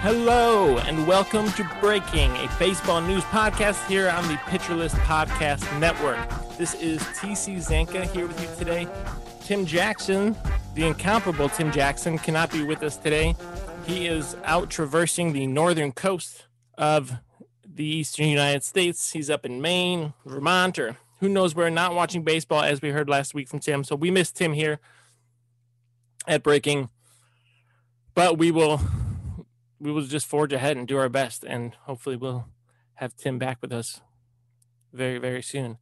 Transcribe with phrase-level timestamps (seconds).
[0.00, 5.80] Hello, and welcome to Breaking, a baseball news podcast here on the Pitcher List Podcast
[5.80, 6.16] Network.
[6.56, 8.86] This is TC Zencka here with you today.
[9.42, 10.36] Tim Jackson,
[10.76, 13.34] the incomparable Tim Jackson, cannot be with us today.
[13.86, 17.14] He is out traversing the northern coast of
[17.66, 19.10] the eastern United States.
[19.10, 23.08] He's up in Maine, Vermont, or who knows where, not watching baseball, as we heard
[23.08, 23.82] last week from Tim.
[23.82, 24.78] So we missed Tim here
[26.28, 26.88] at Breaking.
[28.14, 28.80] But we will
[29.80, 32.46] we will just forge ahead and do our best, and hopefully we'll
[32.94, 34.00] have Tim back with us
[34.92, 35.78] very very soon.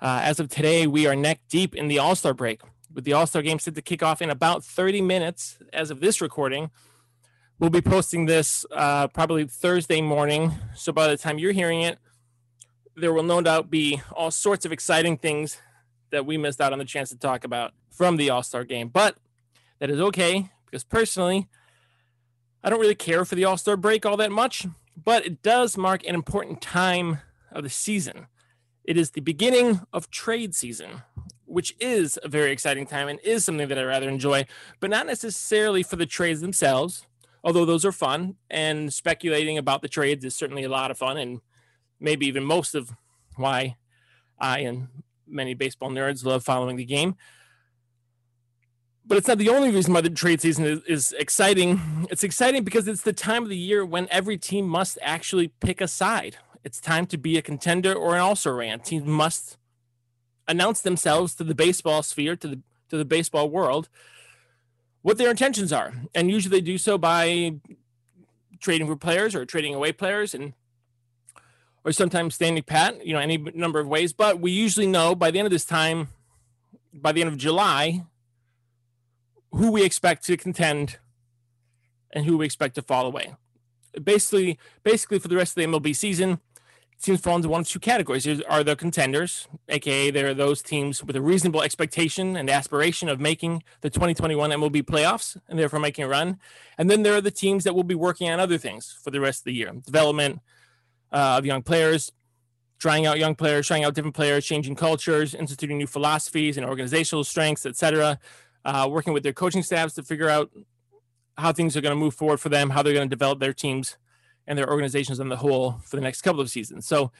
[0.00, 2.60] Uh, as of today, we are neck deep in the All Star break,
[2.92, 5.58] with the All Star game set to kick off in about 30 minutes.
[5.72, 6.70] As of this recording,
[7.58, 10.52] we'll be posting this uh, probably Thursday morning.
[10.74, 11.98] So by the time you're hearing it,
[12.94, 15.58] there will no doubt be all sorts of exciting things
[16.10, 18.88] that we missed out on the chance to talk about from the All Star game.
[18.88, 19.16] But
[19.78, 21.48] that is okay because personally,
[22.66, 24.66] I don't really care for the All Star break all that much,
[25.04, 27.20] but it does mark an important time
[27.52, 28.26] of the season.
[28.82, 31.02] It is the beginning of trade season,
[31.44, 34.46] which is a very exciting time and is something that I rather enjoy,
[34.80, 37.06] but not necessarily for the trades themselves,
[37.44, 38.34] although those are fun.
[38.50, 41.42] And speculating about the trades is certainly a lot of fun, and
[42.00, 42.90] maybe even most of
[43.36, 43.76] why
[44.40, 44.88] I and
[45.24, 47.14] many baseball nerds love following the game
[49.06, 52.08] but it's not the only reason why the trade season is, is, exciting.
[52.10, 55.80] It's exciting because it's the time of the year when every team must actually pick
[55.80, 56.36] a side.
[56.64, 58.80] It's time to be a contender or an also ran.
[58.80, 59.56] Teams must
[60.48, 63.88] announce themselves to the baseball sphere, to the to the baseball world,
[65.02, 67.54] what their intentions are, and usually they do so by
[68.60, 70.52] trading for players or trading away players, and
[71.84, 73.04] or sometimes standing pat.
[73.06, 74.12] You know, any number of ways.
[74.12, 76.08] But we usually know by the end of this time,
[76.92, 78.04] by the end of July,
[79.56, 80.98] who we expect to contend
[82.12, 83.34] and who we expect to fall away.
[84.02, 86.40] Basically, basically for the rest of the MLB season,
[87.00, 88.24] teams fall into one of two categories.
[88.24, 93.08] There are the contenders, aka there are those teams with a reasonable expectation and aspiration
[93.08, 96.38] of making the 2021 MLB playoffs and therefore making a run.
[96.76, 99.20] And then there are the teams that will be working on other things for the
[99.20, 100.40] rest of the year, development
[101.12, 102.12] uh, of young players,
[102.78, 107.24] trying out young players, trying out different players, changing cultures, instituting new philosophies and organizational
[107.24, 108.18] strengths, etc
[108.66, 110.50] uh, working with their coaching staffs to figure out
[111.38, 113.52] how things are going to move forward for them, how they're going to develop their
[113.52, 113.96] teams
[114.46, 116.86] and their organizations on the whole for the next couple of seasons.
[116.86, 117.12] So,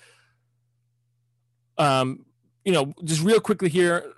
[1.79, 2.27] um,
[2.65, 4.13] you know, just real quickly here,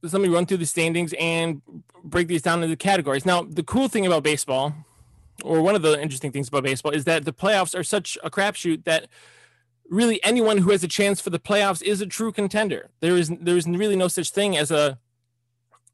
[0.00, 1.60] let me run through the standings and
[2.02, 3.26] break these down into categories.
[3.26, 4.74] Now, the cool thing about baseball,
[5.44, 8.30] or one of the interesting things about baseball, is that the playoffs are such a
[8.30, 9.06] crapshoot that
[9.90, 12.88] really anyone who has a chance for the playoffs is a true contender.
[13.00, 14.98] There is there is really no such thing as a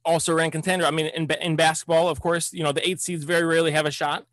[0.09, 0.87] also ran contender.
[0.87, 3.87] I mean, in, in basketball, of course, you know, the eight seeds very rarely have
[3.87, 4.27] a shot.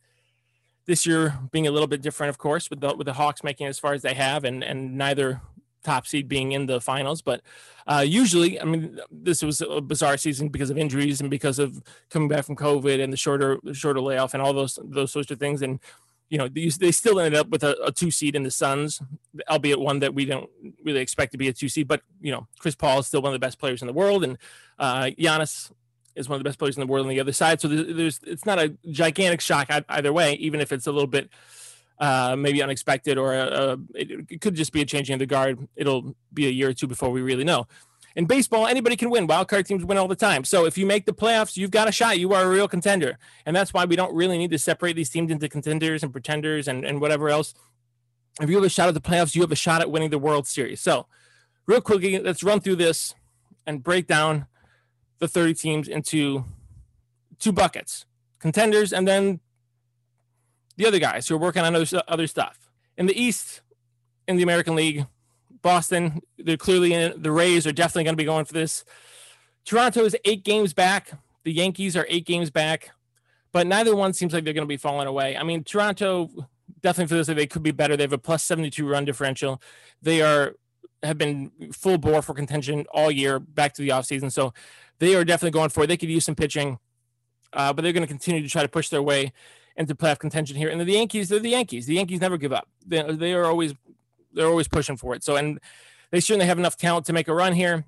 [0.85, 3.67] This year being a little bit different, of course, with the with the Hawks making
[3.67, 5.41] as far as they have, and and neither
[5.83, 7.21] top seed being in the finals.
[7.21, 7.41] But
[7.87, 11.81] uh, usually, I mean, this was a bizarre season because of injuries and because of
[12.09, 15.39] coming back from COVID and the shorter shorter layoff and all those those sorts of
[15.39, 15.61] things.
[15.61, 15.79] And
[16.29, 19.01] you know, they, they still ended up with a, a, two seed in the Suns,
[19.49, 20.49] albeit one that we don't
[20.83, 21.87] really expect to be a two seed.
[21.87, 24.23] But you know, Chris Paul is still one of the best players in the world,
[24.23, 24.37] and
[24.79, 25.71] uh, Giannis
[26.15, 27.61] is one of the best players in the world on the other side.
[27.61, 31.07] So there's, there's it's not a gigantic shock either way, even if it's a little
[31.07, 31.29] bit
[31.99, 35.25] uh, maybe unexpected or a, a, it, it could just be a changing of the
[35.25, 35.67] guard.
[35.75, 37.67] It'll be a year or two before we really know.
[38.15, 39.27] In baseball, anybody can win.
[39.27, 40.45] Wild card teams win all the time.
[40.45, 42.17] So if you make the playoffs, you've got a shot.
[42.17, 43.17] You are a real contender.
[43.45, 46.67] And that's why we don't really need to separate these teams into contenders and pretenders
[46.67, 47.53] and, and whatever else.
[48.39, 50.19] If you have a shot at the playoffs, you have a shot at winning the
[50.19, 50.81] World Series.
[50.81, 51.07] So,
[51.65, 53.15] real quickly, let's run through this
[53.65, 54.45] and break down
[55.19, 56.45] the 30 teams into
[57.39, 58.05] two buckets
[58.39, 59.39] contenders and then
[60.77, 62.69] the other guys who are working on other, other stuff.
[62.97, 63.61] In the East,
[64.27, 65.05] in the American League,
[65.65, 68.85] Boston, they're clearly in The Rays are definitely going to be going for this.
[69.65, 71.09] Toronto is eight games back.
[71.43, 72.91] The Yankees are eight games back,
[73.51, 75.35] but neither one seems like they're going to be falling away.
[75.35, 76.29] I mean, Toronto
[76.81, 77.97] definitely for this, they could be better.
[77.97, 79.59] They have a plus 72 run differential.
[80.03, 80.53] They are
[81.01, 84.31] have been full bore for contention all year back to the offseason.
[84.31, 84.53] So
[84.99, 85.87] they are definitely going for it.
[85.87, 86.77] They could use some pitching,
[87.53, 89.33] uh, but they're going to continue to try to push their way
[89.75, 90.69] into playoff contention here.
[90.69, 91.87] And the Yankees, they're the Yankees.
[91.87, 92.67] The Yankees never give up.
[92.85, 93.73] They, they are always
[94.35, 95.23] they're always pushing for it.
[95.23, 95.59] So, and
[96.11, 97.85] they certainly have enough talent to make a run here.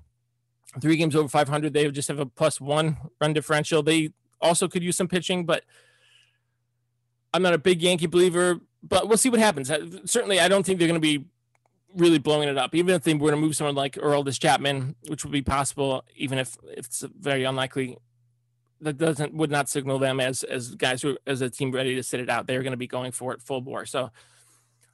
[0.80, 1.72] Three games over 500.
[1.72, 3.82] They just have a plus one run differential.
[3.82, 4.10] They
[4.40, 5.64] also could use some pitching, but
[7.32, 8.60] I'm not a big Yankee believer.
[8.82, 9.70] But we'll see what happens.
[9.70, 11.24] Uh, certainly, I don't think they're going to be
[11.96, 12.74] really blowing it up.
[12.74, 16.38] Even if they were to move someone like Aroldis Chapman, which would be possible, even
[16.38, 17.96] if, if it's very unlikely,
[18.80, 22.02] that doesn't would not signal them as as guys who as a team ready to
[22.02, 22.46] sit it out.
[22.46, 23.86] They're going to be going for it full bore.
[23.86, 24.10] So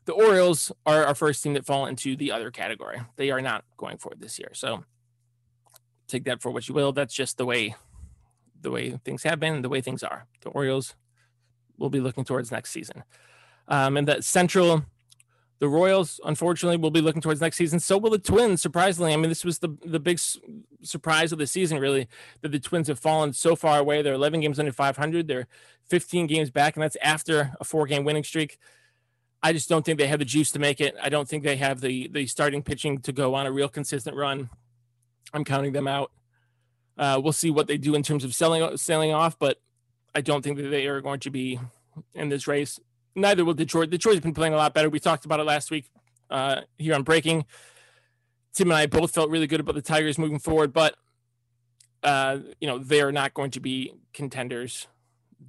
[0.04, 3.00] the Orioles are our first team that fall into the other category.
[3.16, 4.50] They are not going for it this year.
[4.52, 4.84] So
[6.08, 6.92] take that for what you will.
[6.92, 7.74] That's just the way
[8.60, 10.26] the way things have been, the way things are.
[10.40, 10.94] The Orioles
[11.78, 13.04] will be looking towards next season.
[13.68, 14.84] Um, and that Central,
[15.58, 17.78] the Royals, unfortunately, will be looking towards next season.
[17.80, 18.62] So will the Twins.
[18.62, 20.18] Surprisingly, I mean, this was the the big
[20.82, 22.08] surprise of the season, really,
[22.42, 24.02] that the Twins have fallen so far away.
[24.02, 25.28] They're 11 games under 500.
[25.28, 25.46] They're
[25.88, 28.58] 15 games back, and that's after a four game winning streak.
[29.44, 30.96] I just don't think they have the juice to make it.
[31.02, 34.16] I don't think they have the the starting pitching to go on a real consistent
[34.16, 34.48] run.
[35.34, 36.10] I'm counting them out.
[36.96, 39.60] Uh, we'll see what they do in terms of selling selling off, but
[40.14, 41.60] I don't think that they are going to be
[42.14, 42.80] in this race.
[43.14, 43.90] Neither will Detroit.
[43.90, 44.88] Detroit's been playing a lot better.
[44.88, 45.90] We talked about it last week
[46.30, 47.44] uh, here on Breaking.
[48.54, 50.96] Tim and I both felt really good about the Tigers moving forward, but
[52.02, 54.86] uh, you know they are not going to be contenders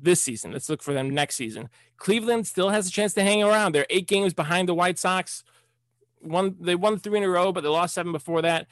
[0.01, 0.51] this season.
[0.51, 1.69] Let's look for them next season.
[1.97, 3.73] Cleveland still has a chance to hang around.
[3.73, 5.43] They're eight games behind the White Sox.
[6.19, 8.67] One they won three in a row, but they lost seven before that.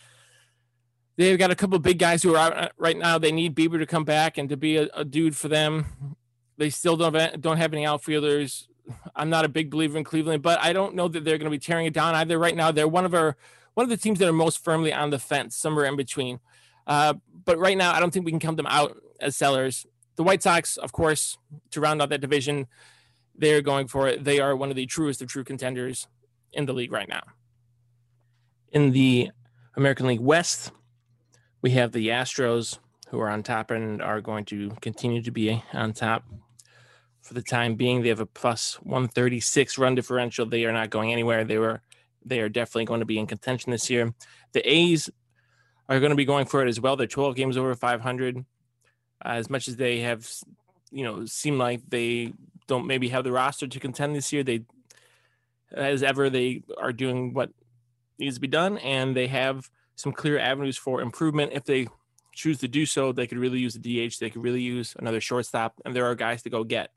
[1.15, 3.17] They've got a couple big guys who are out uh, right now.
[3.17, 6.15] They need Bieber to come back and to be a, a dude for them.
[6.57, 8.67] They still don't don't have any outfielders.
[9.15, 11.55] I'm not a big believer in Cleveland, but I don't know that they're going to
[11.55, 12.37] be tearing it down either.
[12.37, 13.37] Right now, they're one of our
[13.75, 16.39] one of the teams that are most firmly on the fence, somewhere in between.
[16.85, 17.13] Uh,
[17.45, 19.85] but right now, I don't think we can count them out as sellers
[20.15, 21.37] the White Sox, of course,
[21.71, 22.67] to round out that division,
[23.35, 24.23] they're going for it.
[24.23, 26.07] They are one of the truest of true contenders
[26.51, 27.23] in the league right now.
[28.71, 29.31] In the
[29.75, 30.71] American League West,
[31.61, 32.77] we have the Astros
[33.09, 36.23] who are on top and are going to continue to be on top
[37.21, 38.01] for the time being.
[38.01, 40.45] They have a plus 136 run differential.
[40.45, 41.43] They are not going anywhere.
[41.43, 41.81] They were
[42.25, 44.13] they are definitely going to be in contention this year.
[44.53, 45.09] The A's
[45.89, 46.95] are going to be going for it as well.
[46.95, 48.45] They're 12 games over 500
[49.23, 50.29] as much as they have,
[50.91, 52.33] you know, seem like they
[52.67, 54.63] don't maybe have the roster to contend this year, they,
[55.71, 57.49] as ever, they are doing what
[58.19, 61.87] needs to be done, and they have some clear avenues for improvement if they
[62.33, 63.11] choose to do so.
[63.11, 64.19] They could really use the DH.
[64.19, 66.91] They could really use another shortstop, and there are guys to go get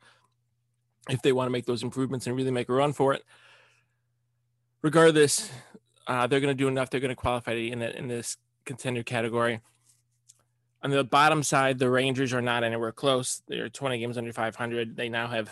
[1.08, 3.24] if they want to make those improvements and really make a run for it.
[4.82, 5.50] Regardless,
[6.06, 6.90] uh, they're going to do enough.
[6.90, 9.60] They're going to qualify in in this contender category.
[10.86, 13.42] On the bottom side, the Rangers are not anywhere close.
[13.48, 14.94] They're 20 games under 500.
[14.94, 15.50] They now have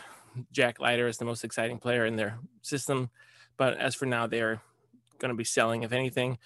[0.53, 3.11] Jack Leiter as the most exciting player in their system.
[3.57, 4.63] But as for now, they're
[5.19, 6.39] going to be selling, if anything.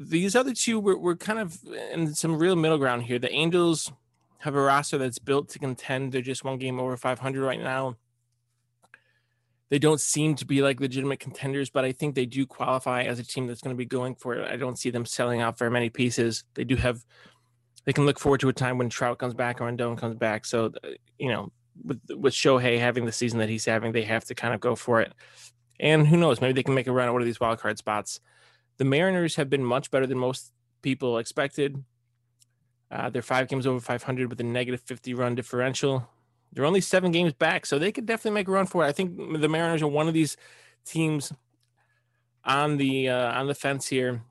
[0.00, 1.58] These other two were, were kind of
[1.92, 3.18] in some real middle ground here.
[3.18, 3.92] The Angels
[4.38, 6.12] have a roster that's built to contend.
[6.12, 7.98] They're just one game over 500 right now.
[9.68, 13.18] They don't seem to be like legitimate contenders, but I think they do qualify as
[13.18, 14.50] a team that's going to be going for it.
[14.50, 16.44] I don't see them selling out very many pieces.
[16.54, 17.04] They do have
[17.84, 20.44] they can look forward to a time when Trout comes back or Rendon comes back.
[20.44, 21.52] So, uh, you know,
[21.84, 24.74] with with Shohei having the season that he's having, they have to kind of go
[24.74, 25.12] for it.
[25.80, 27.78] And who knows, maybe they can make a run at one of these wild card
[27.78, 28.20] spots.
[28.78, 31.82] The Mariners have been much better than most people expected.
[32.90, 36.08] Uh, they're five games over 500 with a negative 50 run differential.
[36.52, 38.88] They're only seven games back, so they could definitely make a run for it.
[38.88, 40.36] I think the Mariners are one of these
[40.84, 41.32] teams
[42.44, 44.22] on the uh, on the fence here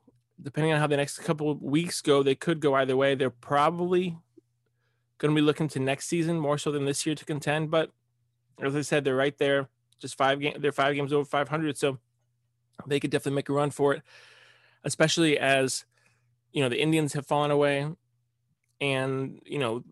[0.42, 3.14] depending on how the next couple of weeks go, they could go either way.
[3.14, 4.16] They're probably
[5.18, 7.70] going to be looking to next season more so than this year to contend.
[7.70, 7.90] But
[8.60, 10.58] as I said, they're right there, just five games.
[10.60, 11.98] They're five games over 500, so
[12.86, 14.02] they could definitely make a run for it.
[14.82, 15.84] Especially as
[16.52, 17.86] you know, the Indians have fallen away.
[18.80, 19.82] And, you know,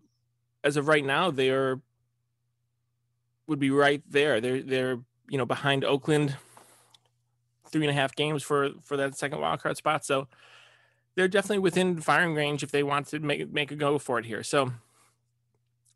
[0.63, 1.81] as of right now, they are
[3.47, 4.39] would be right there.
[4.39, 6.35] They're they're you know behind Oakland
[7.73, 10.05] three and a half games for for that second wild card spot.
[10.05, 10.29] So
[11.15, 14.25] they're definitely within firing range if they want to make make a go for it
[14.25, 14.43] here.
[14.43, 14.71] So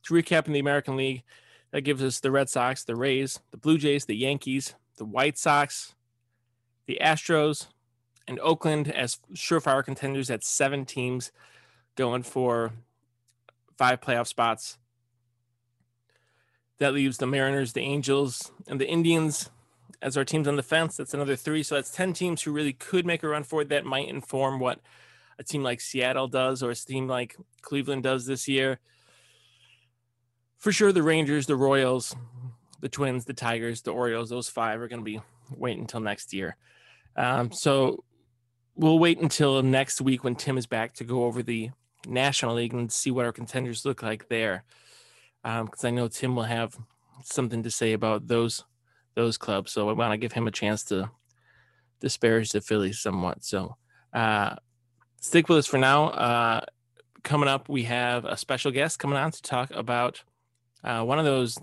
[0.04, 1.24] to recap in the American League,
[1.72, 5.38] that gives us the Red Sox, the Rays, the Blue Jays, the Yankees, the White
[5.38, 5.96] Sox,
[6.88, 7.68] the Astros,
[8.28, 11.32] and Oakland as surefire contenders at seven teams
[11.96, 12.74] going for
[13.78, 14.78] five playoff spots.
[16.80, 19.50] That leaves the Mariners, the Angels, and the Indians
[20.02, 20.98] as our teams on the fence.
[20.98, 21.64] That's another three.
[21.64, 23.70] So that's 10 teams who really could make a run for it.
[23.70, 24.80] That might inform what
[25.40, 28.80] a team like Seattle does or a team like Cleveland does this year.
[30.58, 32.16] For sure, the Rangers, the Royals,
[32.82, 35.22] the Twins, the Tigers, the Orioles, those five are going to be
[35.56, 36.58] waiting until next year.
[37.16, 38.04] Um, so
[38.76, 41.72] we'll wait until next week when Tim is back to go over the
[42.08, 44.64] National League and see what our contenders look like there.
[45.44, 46.76] Because um, I know Tim will have
[47.24, 48.64] something to say about those
[49.18, 49.72] those clubs.
[49.72, 51.10] So I want to give him a chance to
[52.00, 53.44] disparage the Phillies somewhat.
[53.44, 53.76] So
[54.14, 54.56] uh,
[55.20, 56.10] stick with us for now.
[56.10, 56.62] Uh,
[57.24, 60.24] coming up, we have a special guest coming on to talk about
[60.84, 61.58] uh, one of those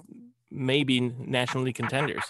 [0.50, 2.24] maybe National League contenders.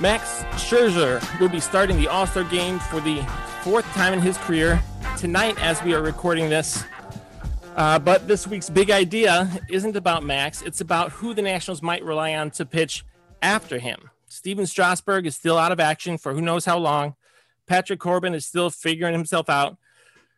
[0.00, 3.22] Max Scherzer will be starting the All Star game for the
[3.62, 4.80] fourth time in his career
[5.16, 6.84] tonight as we are recording this.
[7.78, 12.04] Uh, but this week's big idea isn't about Max, it's about who the Nationals might
[12.04, 13.04] rely on to pitch
[13.40, 14.10] after him.
[14.26, 17.14] Stephen Strasburg is still out of action for who knows how long.
[17.68, 19.76] Patrick Corbin is still figuring himself out.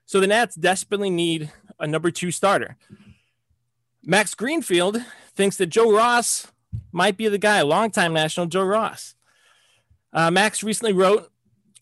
[0.05, 2.77] So the Nats desperately need a number two starter.
[4.05, 4.99] Max Greenfield
[5.35, 6.53] thinks that Joe Ross
[6.93, 9.15] might be the guy, longtime national Joe Ross.
[10.13, 11.31] Uh, Max recently wrote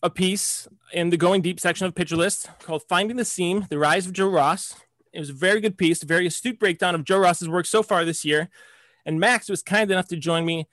[0.01, 3.77] a piece in the Going Deep section of Pitcher List called Finding the Seam The
[3.77, 4.73] Rise of Joe Ross.
[5.13, 7.81] It was a very good piece, a very astute breakdown of Joe Ross's work so
[7.83, 8.49] far this year.
[9.05, 10.67] And Max was kind enough to join me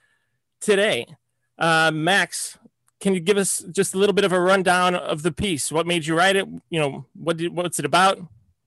[0.61, 1.07] today.
[1.59, 2.59] Uh, Max,
[3.00, 5.71] can you give us just a little bit of a rundown of the piece?
[5.73, 6.47] What made you write it?
[6.71, 8.19] You know, what did, what's it about?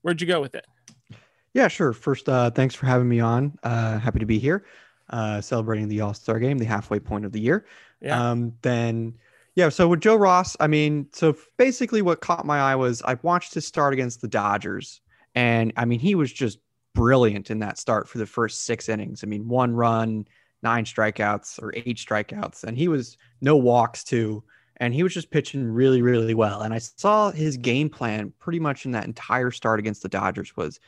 [0.02, 0.66] Where'd you go with it?
[1.54, 1.94] Yeah, sure.
[1.94, 3.58] First, uh, thanks for having me on.
[3.64, 4.66] Uh, happy to be here,
[5.10, 7.66] uh, celebrating the All Star game, the halfway point of the year.
[8.02, 8.32] Yeah.
[8.32, 9.16] Um, then,
[9.56, 9.70] yeah.
[9.70, 13.54] So with Joe Ross, I mean, so basically what caught my eye was I watched
[13.54, 15.02] his start against the Dodgers,
[15.36, 16.60] and I mean, he was just
[16.94, 19.24] brilliant in that start for the first six innings.
[19.24, 20.28] I mean, one run,
[20.62, 24.44] nine strikeouts or eight strikeouts, and he was no walks too.
[24.78, 26.62] And he was just pitching really, really well.
[26.62, 30.56] And I saw his game plan pretty much in that entire start against the Dodgers
[30.56, 30.80] was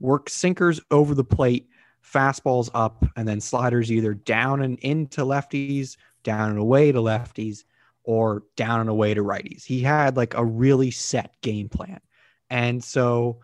[0.00, 1.68] work sinkers over the plate,
[2.04, 7.62] fastballs up, and then sliders either down and into lefties down and away to lefties
[8.02, 9.64] or down and away to righties.
[9.64, 12.00] He had like a really set game plan.
[12.50, 13.38] And so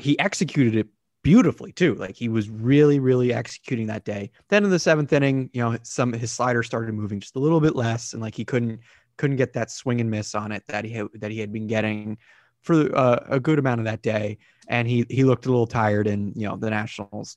[0.00, 0.88] he executed it
[1.22, 1.94] beautifully too.
[1.94, 4.30] Like he was really, really executing that day.
[4.48, 7.60] Then in the seventh inning, you know, some his slider started moving just a little
[7.60, 8.80] bit less, and like he couldn't
[9.16, 11.66] couldn't get that swing and miss on it that he had, that he had been
[11.66, 12.18] getting
[12.62, 14.38] for uh, a good amount of that day.
[14.68, 17.36] And he he looked a little tired, and you know the Nationals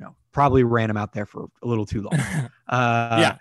[0.00, 2.20] you know, probably ran him out there for a little too long.
[2.70, 3.36] Uh, yeah.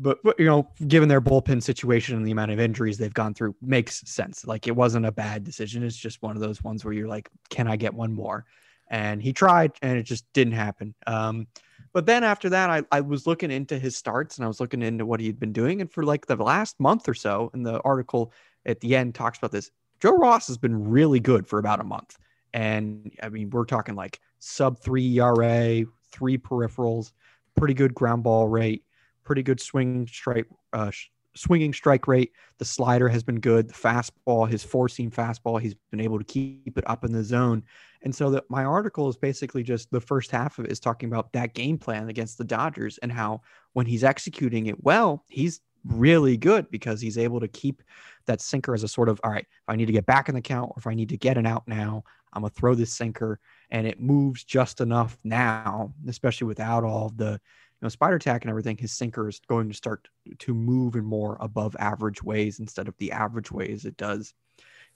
[0.00, 3.32] But, but, you know, given their bullpen situation and the amount of injuries they've gone
[3.32, 4.44] through, makes sense.
[4.44, 5.84] Like it wasn't a bad decision.
[5.84, 8.44] It's just one of those ones where you're like, can I get one more?
[8.88, 10.96] And he tried and it just didn't happen.
[11.06, 11.46] Um,
[11.92, 14.82] but then after that, I, I was looking into his starts and I was looking
[14.82, 15.80] into what he had been doing.
[15.80, 18.32] And for like the last month or so, and the article
[18.66, 21.84] at the end talks about this, Joe Ross has been really good for about a
[21.84, 22.18] month.
[22.52, 27.12] And I mean, we're talking like sub three ERA, three peripherals,
[27.56, 28.84] pretty good ground ball rate,
[29.24, 30.90] pretty good swing strike, uh,
[31.34, 32.32] swinging strike rate.
[32.58, 33.68] The slider has been good.
[33.68, 37.24] The fastball, his four seam fastball, he's been able to keep it up in the
[37.24, 37.62] zone.
[38.02, 41.08] And so that my article is basically just the first half of it is talking
[41.08, 43.42] about that game plan against the Dodgers and how
[43.72, 47.82] when he's executing it well, he's really good because he's able to keep
[48.26, 50.34] that sinker as a sort of all right, if I need to get back in
[50.34, 52.92] the count or if I need to get an out now, I'm gonna throw this
[52.92, 53.38] sinker
[53.70, 57.38] and it moves just enough now, especially without all the you
[57.82, 58.76] know spider tack and everything.
[58.76, 60.08] His sinker is going to start
[60.38, 64.34] to move in more above average ways instead of the average ways it does,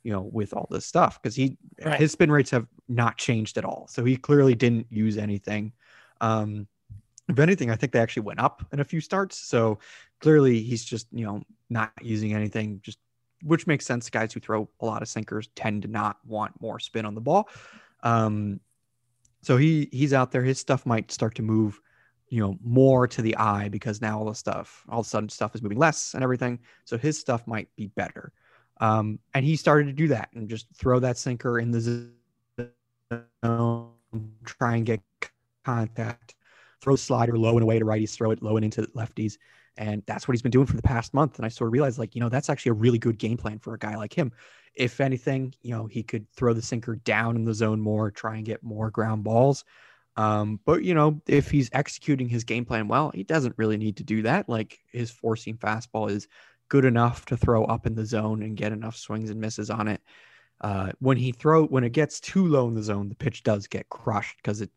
[0.03, 1.99] you know, with all this stuff because he right.
[1.99, 3.87] his spin rates have not changed at all.
[3.89, 5.73] So he clearly didn't use anything.
[6.21, 6.67] Um,
[7.29, 9.37] if anything, I think they actually went up in a few starts.
[9.37, 9.81] So
[10.21, 12.99] clearly he's just you know not using anything, just
[13.43, 14.11] which makes sense.
[14.11, 17.21] Guys who throw a lot of sinkers tend to not want more spin on the
[17.21, 17.49] ball.
[18.03, 18.61] Um,
[19.43, 20.43] so he he's out there.
[20.43, 21.81] His stuff might start to move
[22.29, 25.29] you know more to the eye because now all the stuff all of a sudden
[25.29, 28.33] stuff is moving less and everything so his stuff might be better
[28.81, 32.11] um, and he started to do that and just throw that sinker in the
[33.45, 33.93] zone
[34.45, 35.01] try and get
[35.65, 36.35] contact
[36.81, 39.39] throw slider low and away to righties throw it low and into lefties
[39.77, 41.99] and that's what he's been doing for the past month and i sort of realized
[41.99, 44.33] like you know that's actually a really good game plan for a guy like him
[44.75, 48.37] if anything you know he could throw the sinker down in the zone more try
[48.37, 49.65] and get more ground balls
[50.17, 53.99] um, but you know, if he's executing his game plan well, he doesn't really need
[53.99, 54.49] to do that.
[54.49, 56.27] Like his four seam fastball is
[56.69, 59.89] good enough to throw up in the zone and get enough swings and misses on
[59.89, 60.01] it.
[60.63, 63.67] Uh, when he throw when it gets too low in the zone, the pitch does
[63.67, 64.71] get crushed because it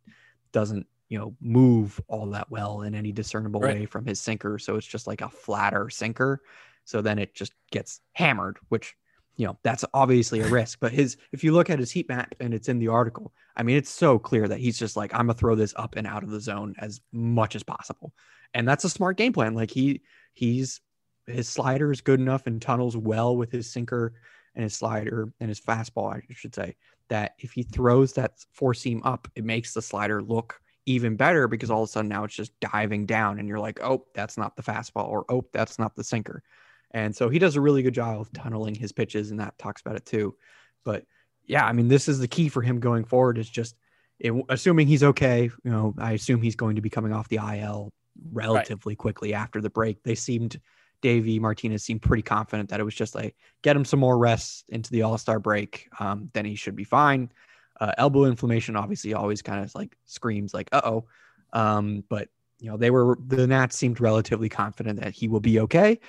[0.52, 3.80] doesn't you know move all that well in any discernible right.
[3.80, 4.58] way from his sinker.
[4.60, 6.42] So it's just like a flatter sinker.
[6.86, 8.96] So then it just gets hammered, which
[9.40, 12.36] you know that's obviously a risk but his if you look at his heat map
[12.42, 15.28] and it's in the article i mean it's so clear that he's just like i'm
[15.28, 18.14] gonna throw this up and out of the zone as much as possible
[18.54, 20.02] and that's a smart game plan like he
[20.34, 20.82] he's
[21.26, 24.14] his slider is good enough and tunnels well with his sinker
[24.56, 26.76] and his slider and his fastball i should say
[27.08, 31.48] that if he throws that four seam up it makes the slider look even better
[31.48, 34.38] because all of a sudden now it's just diving down and you're like oh that's
[34.38, 36.44] not the fastball or oh that's not the sinker
[36.92, 39.82] and so he does a really good job of tunneling his pitches, and that talks
[39.82, 40.36] about it too.
[40.84, 41.06] But
[41.46, 43.38] yeah, I mean, this is the key for him going forward.
[43.38, 43.76] Is just
[44.20, 45.44] it, assuming he's okay.
[45.64, 47.92] You know, I assume he's going to be coming off the IL
[48.32, 48.98] relatively right.
[48.98, 50.02] quickly after the break.
[50.04, 50.60] They seemed
[51.02, 54.66] Davey Martinez seemed pretty confident that it was just like get him some more rest
[54.70, 57.32] into the All Star break, um, then he should be fine.
[57.80, 61.06] Uh, elbow inflammation obviously always kind of like screams like uh oh,
[61.54, 62.28] um, but
[62.60, 66.00] you know they were the Nats seemed relatively confident that he will be okay.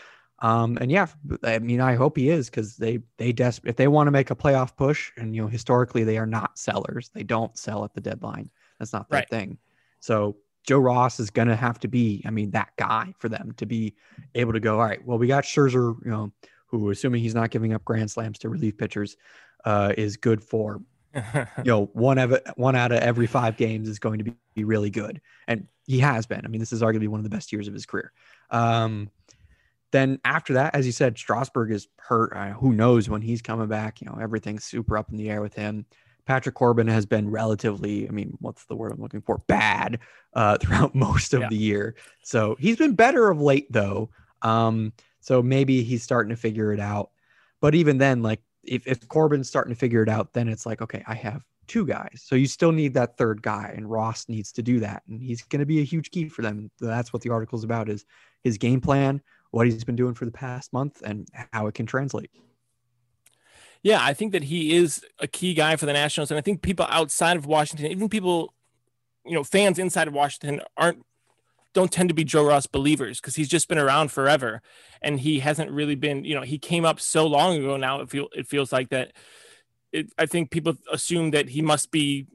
[0.43, 1.07] Um, and yeah,
[1.45, 4.31] I mean, I hope he is because they they des- if they want to make
[4.31, 7.11] a playoff push, and you know, historically they are not sellers.
[7.15, 8.51] They don't sell at the deadline.
[8.79, 9.29] That's not their right.
[9.29, 9.59] thing.
[10.01, 10.37] So
[10.67, 13.95] Joe Ross is gonna have to be, I mean, that guy for them to be
[14.35, 14.81] able to go.
[14.81, 16.33] All right, well, we got Scherzer, you know,
[16.67, 19.17] who, assuming he's not giving up grand slams to relief pitchers,
[19.65, 20.81] uh, is good for,
[21.35, 24.65] you know, one of one out of every five games is going to be, be
[24.65, 26.45] really good, and he has been.
[26.45, 28.13] I mean, this is arguably one of the best years of his career.
[28.51, 29.11] Um,
[29.93, 32.33] then after that, as you said, Strasburg is hurt.
[32.37, 34.01] Uh, who knows when he's coming back?
[34.01, 35.85] You know, everything's super up in the air with him.
[36.27, 39.39] Patrick Corbin has been relatively, I mean, what's the word I'm looking for?
[39.49, 39.99] Bad
[40.35, 41.49] uh, throughout most of yeah.
[41.49, 41.97] the year.
[42.23, 44.11] So he's been better of late, though.
[44.43, 47.11] Um, so maybe he's starting to figure it out.
[47.61, 50.81] But even then, like if, if Corbin's starting to figure it out, then it's like,
[50.81, 52.23] okay, I have two guys.
[52.25, 55.03] So you still need that third guy, and Ross needs to do that.
[55.09, 56.71] And he's going to be a huge key for them.
[56.81, 58.05] That's what the article's about is
[58.43, 61.85] his game plan what he's been doing for the past month and how it can
[61.85, 62.31] translate.
[63.83, 66.31] Yeah, I think that he is a key guy for the Nationals.
[66.31, 68.55] And I think people outside of Washington, even people,
[69.25, 71.05] you know, fans inside of Washington aren't
[71.73, 74.63] don't tend to be Joe Ross believers because he's just been around forever
[75.03, 78.01] and he hasn't really been, you know, he came up so long ago now.
[78.01, 79.13] It feel it feels like that.
[79.93, 82.27] It, I think people assume that he must be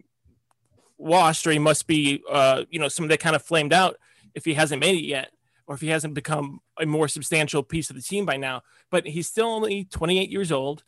[0.98, 3.98] washed or he must be, uh, you know, somebody that kind of flamed out
[4.34, 5.32] if he hasn't made it yet
[5.67, 8.62] or if he hasn't become a more substantial piece of the team by now.
[8.91, 10.84] But he's still only 28 years old.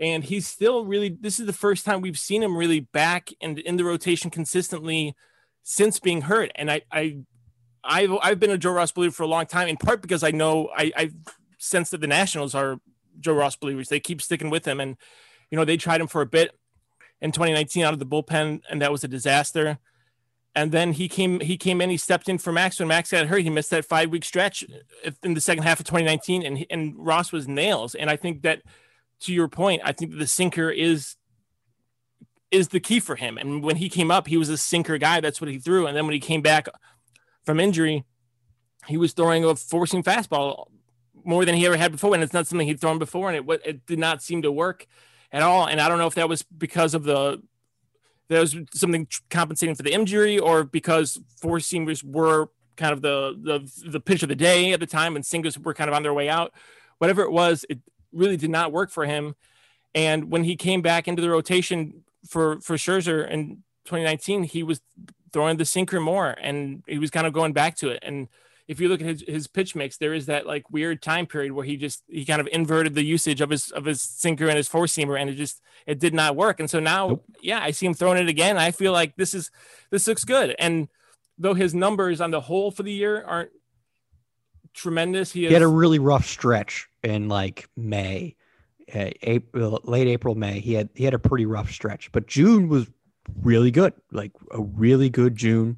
[0.00, 3.58] And he's still really, this is the first time we've seen him really back and
[3.58, 5.16] in the rotation consistently
[5.64, 6.52] since being hurt.
[6.54, 7.18] And I, I,
[7.84, 10.30] I've, I've been a Joe Ross believer for a long time, in part because I
[10.30, 11.10] know I, I
[11.58, 12.80] sense that the Nationals are
[13.20, 13.88] Joe Ross believers.
[13.88, 14.80] They keep sticking with him.
[14.80, 14.96] And,
[15.50, 16.52] you know, they tried him for a bit
[17.20, 19.78] in 2019 out of the bullpen, and that was a disaster.
[20.54, 23.26] And then he came he came in he stepped in for max when max got
[23.26, 23.42] hurt.
[23.42, 24.64] He missed that five week stretch
[25.22, 27.94] in the second half of 2019 and and ross was nails.
[27.94, 28.62] And i think that
[29.20, 31.14] to your point i think the sinker is
[32.50, 33.38] is the key for him.
[33.38, 35.20] And when he came up he was a sinker guy.
[35.20, 35.86] That's what he threw.
[35.86, 36.66] And then when he came back
[37.48, 38.04] from injury
[38.86, 40.66] he was throwing a four-seam fastball
[41.24, 43.60] more than he ever had before and it's not something he'd thrown before and it,
[43.64, 44.86] it did not seem to work
[45.32, 47.40] at all and i don't know if that was because of the
[48.28, 53.36] there was something compensating for the injury or because four seamers were kind of the,
[53.42, 56.02] the the pitch of the day at the time and sinkers were kind of on
[56.02, 56.52] their way out.
[56.98, 57.78] Whatever it was, it
[58.12, 59.34] really did not work for him.
[59.94, 64.80] And when he came back into the rotation for for Scherzer in 2019, he was
[65.32, 67.98] throwing the sinker more and he was kind of going back to it.
[68.02, 68.28] And
[68.68, 71.52] if you look at his, his pitch mix, there is that like weird time period
[71.52, 74.58] where he just he kind of inverted the usage of his of his sinker and
[74.58, 76.60] his four seamer, and it just it did not work.
[76.60, 77.24] And so now, nope.
[77.40, 78.58] yeah, I see him throwing it again.
[78.58, 79.50] I feel like this is
[79.90, 80.54] this looks good.
[80.58, 80.88] And
[81.38, 83.50] though his numbers on the whole for the year aren't
[84.74, 88.36] tremendous, he, he had a really rough stretch in like May,
[88.94, 90.60] uh, April, late April, May.
[90.60, 92.86] He had he had a pretty rough stretch, but June was
[93.42, 95.76] really good, like a really good June.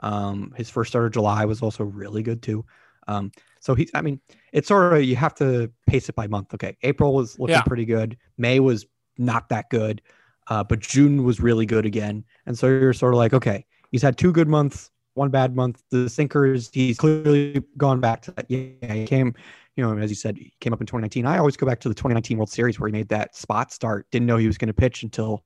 [0.00, 2.64] Um, his first start of July was also really good too.
[3.08, 4.20] Um, so he's, I mean,
[4.52, 6.54] it's sort of you have to pace it by month.
[6.54, 7.62] Okay, April was looking Yeah.
[7.62, 8.16] pretty good.
[8.36, 10.02] May was not that good,
[10.48, 12.24] uh, but June was really good again.
[12.46, 15.82] And so you're sort of like, okay, he's had two good months, one bad month.
[15.90, 18.46] The sinkers, he's clearly gone back to that.
[18.48, 19.34] Yeah, he came,
[19.74, 21.26] you know, as you said, he came up in 2019.
[21.26, 24.06] I always go back to the 2019 World Series where he made that spot start.
[24.12, 25.44] Didn't know he was going to pitch until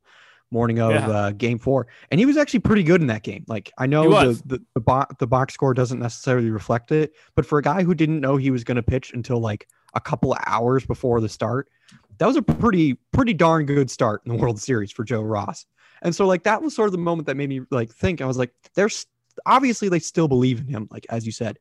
[0.52, 1.08] morning of Yeah.
[1.08, 3.44] uh, game four, and he was actually pretty good in that game.
[3.48, 7.46] Like I know the the the, bo- the box score doesn't necessarily reflect it, but
[7.46, 10.32] for a guy who didn't know he was going to pitch until like a couple
[10.32, 11.68] of hours before the start,
[12.18, 15.66] that was a pretty pretty darn good start in the World Series for Joe Ross.
[16.02, 18.20] And so like that was sort of the moment that made me like think.
[18.20, 19.06] I was like, there's
[19.46, 21.58] obviously they still believe in him, like as you said,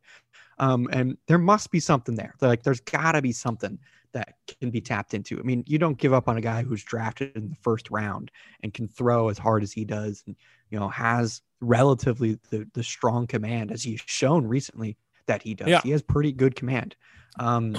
[0.59, 2.35] um, and there must be something there.
[2.41, 3.79] Like there's got to be something
[4.13, 5.39] that can be tapped into.
[5.39, 8.31] I mean, you don't give up on a guy who's drafted in the first round
[8.61, 10.35] and can throw as hard as he does, and
[10.69, 15.67] you know has relatively the the strong command as he's shown recently that he does.
[15.67, 15.81] Yeah.
[15.83, 16.95] He has pretty good command,
[17.39, 17.77] um,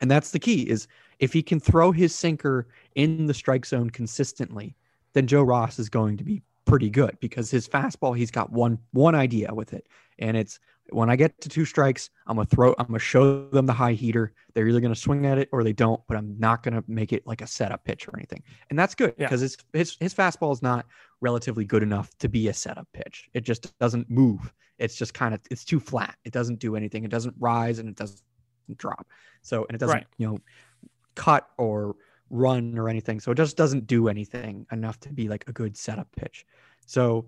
[0.00, 0.68] and that's the key.
[0.68, 4.76] Is if he can throw his sinker in the strike zone consistently,
[5.14, 8.78] then Joe Ross is going to be pretty good because his fastball he's got one
[8.92, 9.86] one idea with it,
[10.18, 10.58] and it's
[10.90, 12.74] when I get to two strikes, I'm gonna throw.
[12.78, 14.32] I'm gonna show them the high heater.
[14.54, 16.00] They're either gonna swing at it or they don't.
[16.06, 18.42] But I'm not gonna make it like a setup pitch or anything.
[18.70, 19.26] And that's good Yeah.
[19.26, 20.86] because his his his fastball is not
[21.20, 23.28] relatively good enough to be a setup pitch.
[23.34, 24.52] It just doesn't move.
[24.78, 26.16] It's just kind of it's too flat.
[26.24, 27.02] It doesn't do anything.
[27.04, 28.20] It doesn't rise and it doesn't
[28.76, 29.08] drop.
[29.42, 30.06] So and it doesn't Right.
[30.18, 30.38] you know
[31.16, 31.96] cut or
[32.30, 33.20] run or anything.
[33.20, 36.46] So it just doesn't do anything enough to be like a good setup pitch.
[36.86, 37.26] So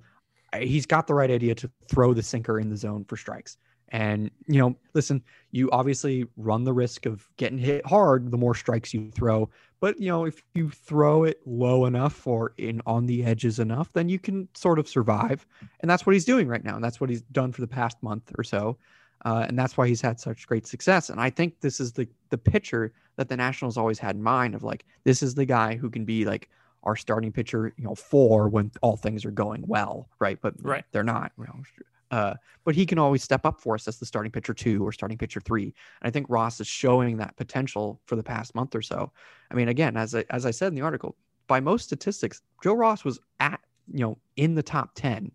[0.57, 3.57] he's got the right idea to throw the sinker in the zone for strikes.
[3.91, 8.55] And you know, listen, you obviously run the risk of getting hit hard the more
[8.55, 9.49] strikes you throw.
[9.81, 13.93] But you know, if you throw it low enough or in on the edges enough,
[13.93, 15.47] then you can sort of survive.
[15.81, 16.75] And that's what he's doing right now.
[16.75, 18.77] And that's what he's done for the past month or so.
[19.25, 21.11] Uh, and that's why he's had such great success.
[21.11, 24.55] And I think this is the the pitcher that the Nationals always had in mind
[24.55, 26.49] of like this is the guy who can be like
[26.85, 30.39] our starting pitcher, you know, four when all things are going well, right?
[30.41, 30.85] But Right.
[30.93, 31.33] they're not.
[31.39, 31.63] You know,
[32.11, 34.93] uh, but he can always step up for us as the starting pitcher two or
[34.93, 35.65] starting pitcher three.
[35.65, 39.13] And I think Ross is showing that potential for the past month or so.
[39.51, 41.17] I mean, again, as I, as I said in the article,
[41.49, 43.61] by most statistics, Joe Ross was at
[43.93, 45.33] you know in the top ten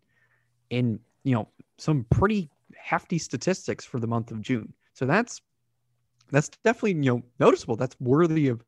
[0.70, 2.50] in you know some pretty
[2.84, 4.74] hefty statistics for the month of June.
[4.94, 5.42] So that's
[6.32, 7.78] that's definitely you know noticeable.
[7.78, 8.64] That's worthy of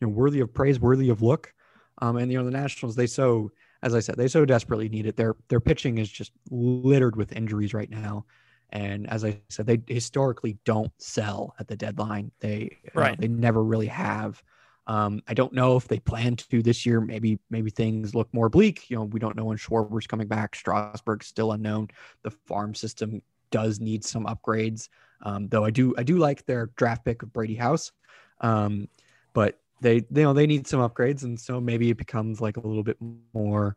[0.00, 1.52] you know worthy of praise, worthy of look.
[2.00, 3.50] Um, and you know the Nationals they so
[3.82, 5.16] as I said they so desperately need it.
[5.16, 8.26] Their their pitching is just littered with injuries right now.
[8.70, 12.30] And as I said, they historically don't sell at the deadline.
[12.40, 14.42] They you know, they never really have.
[14.86, 17.00] Um, I don't know if they plan to this year.
[17.00, 18.90] Maybe maybe things look more bleak.
[18.90, 20.54] You know, we don't know when Schwarber's coming back.
[20.54, 21.88] Strasburg's still unknown.
[22.22, 24.88] The farm system does need some upgrades.
[25.22, 27.92] Um, though I do I do like their draft pick of Brady House.
[28.40, 28.88] Um,
[29.34, 32.56] but they they, you know they need some upgrades, and so maybe it becomes like
[32.56, 32.96] a little bit
[33.34, 33.76] more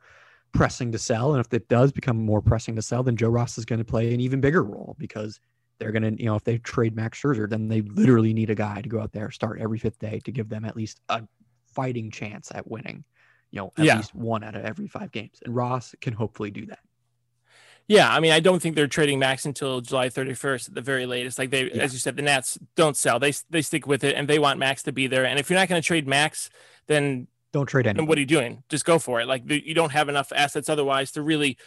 [0.54, 1.34] pressing to sell.
[1.34, 3.86] And if it does become more pressing to sell, then Joe Ross is going to
[3.86, 5.40] play an even bigger role because
[5.80, 8.56] they're going to, you know, if they trade Max Scherzer, then they literally need a
[8.56, 11.22] guy to go out there, start every fifth day to give them at least a
[11.74, 13.04] fighting chance at winning,
[13.52, 13.96] you know, at Yeah.
[13.98, 15.40] least one out of every five games.
[15.44, 16.80] And Ross can hopefully do that.
[17.88, 21.06] Yeah, I mean, I don't think they're trading Max until July 31st at the very
[21.06, 21.38] latest.
[21.38, 21.84] Like they, Yeah.
[21.84, 24.60] as you said, the Nats don't sell; they they stick with it, and they want
[24.60, 25.26] Max to be there.
[25.26, 26.50] And if you're not going to trade Max,
[26.88, 28.08] then Don't trade anyone.
[28.08, 28.64] what are you doing?
[28.70, 29.28] Just go for it.
[29.28, 31.58] Like the, you don't have enough assets otherwise to really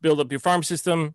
[0.00, 1.14] build up your farm system.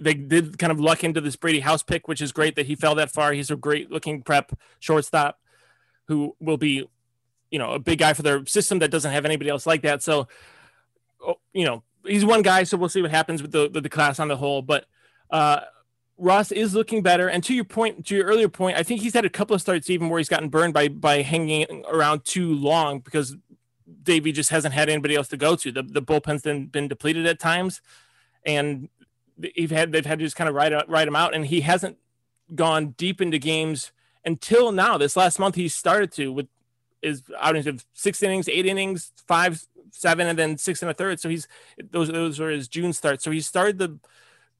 [0.00, 2.74] They did kind of luck into this Brady House pick, which is great that he
[2.74, 3.32] fell that far.
[3.32, 5.38] He's a great looking prep shortstop
[6.06, 6.88] who will be,
[7.50, 10.02] you know, a big guy for their system that doesn't have anybody else like that.
[10.02, 10.26] So,
[11.24, 12.64] oh, you know, he's one guy.
[12.64, 14.62] So we'll see what happens with the the class on the whole.
[14.62, 14.86] But
[15.30, 15.60] uh,
[16.18, 17.28] Ross is looking better.
[17.28, 19.60] And to your point, to your earlier point, I think he's had a couple of
[19.60, 23.36] starts even where he's gotten burned by by hanging around too long because
[24.02, 25.72] Davey just hasn't had anybody else to go to.
[25.72, 27.80] The the bullpen's been been depleted at times,
[28.44, 28.88] and
[29.38, 31.62] they've had they've had to just kind of ride out, ride him out, and he
[31.62, 31.96] hasn't
[32.54, 33.92] gone deep into games
[34.24, 34.98] until now.
[34.98, 36.48] This last month he started to with
[37.02, 41.20] is outings of six innings, eight innings, five, seven, and then six and a third.
[41.20, 41.48] So he's
[41.90, 43.24] those those were his June starts.
[43.24, 43.98] So he started to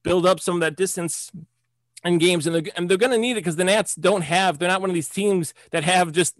[0.03, 1.31] build up some of that distance
[2.03, 4.57] in games, and they're, and they're going to need it because the Nats don't have.
[4.57, 6.35] They're not one of these teams that have just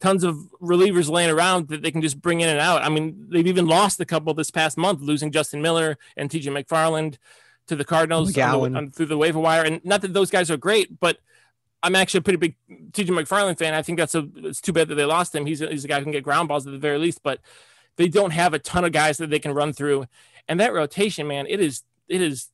[0.00, 2.82] tons of relievers laying around that they can just bring in and out.
[2.82, 6.44] I mean, they've even lost a couple this past month, losing Justin Miller and TJ
[6.64, 7.16] McFarland
[7.68, 8.32] to the Cardinals on
[8.72, 9.62] the- on- through the waiver wire.
[9.62, 11.18] And not that those guys are great, but
[11.84, 12.56] I'm actually a pretty big
[12.92, 13.74] TJ McFarland fan.
[13.74, 15.46] I think that's a it's too bad that they lost him.
[15.46, 17.40] He's a, he's a guy who can get ground balls at the very least, but
[17.96, 20.06] they don't have a ton of guys that they can run through.
[20.48, 22.48] And that rotation, man, it is it is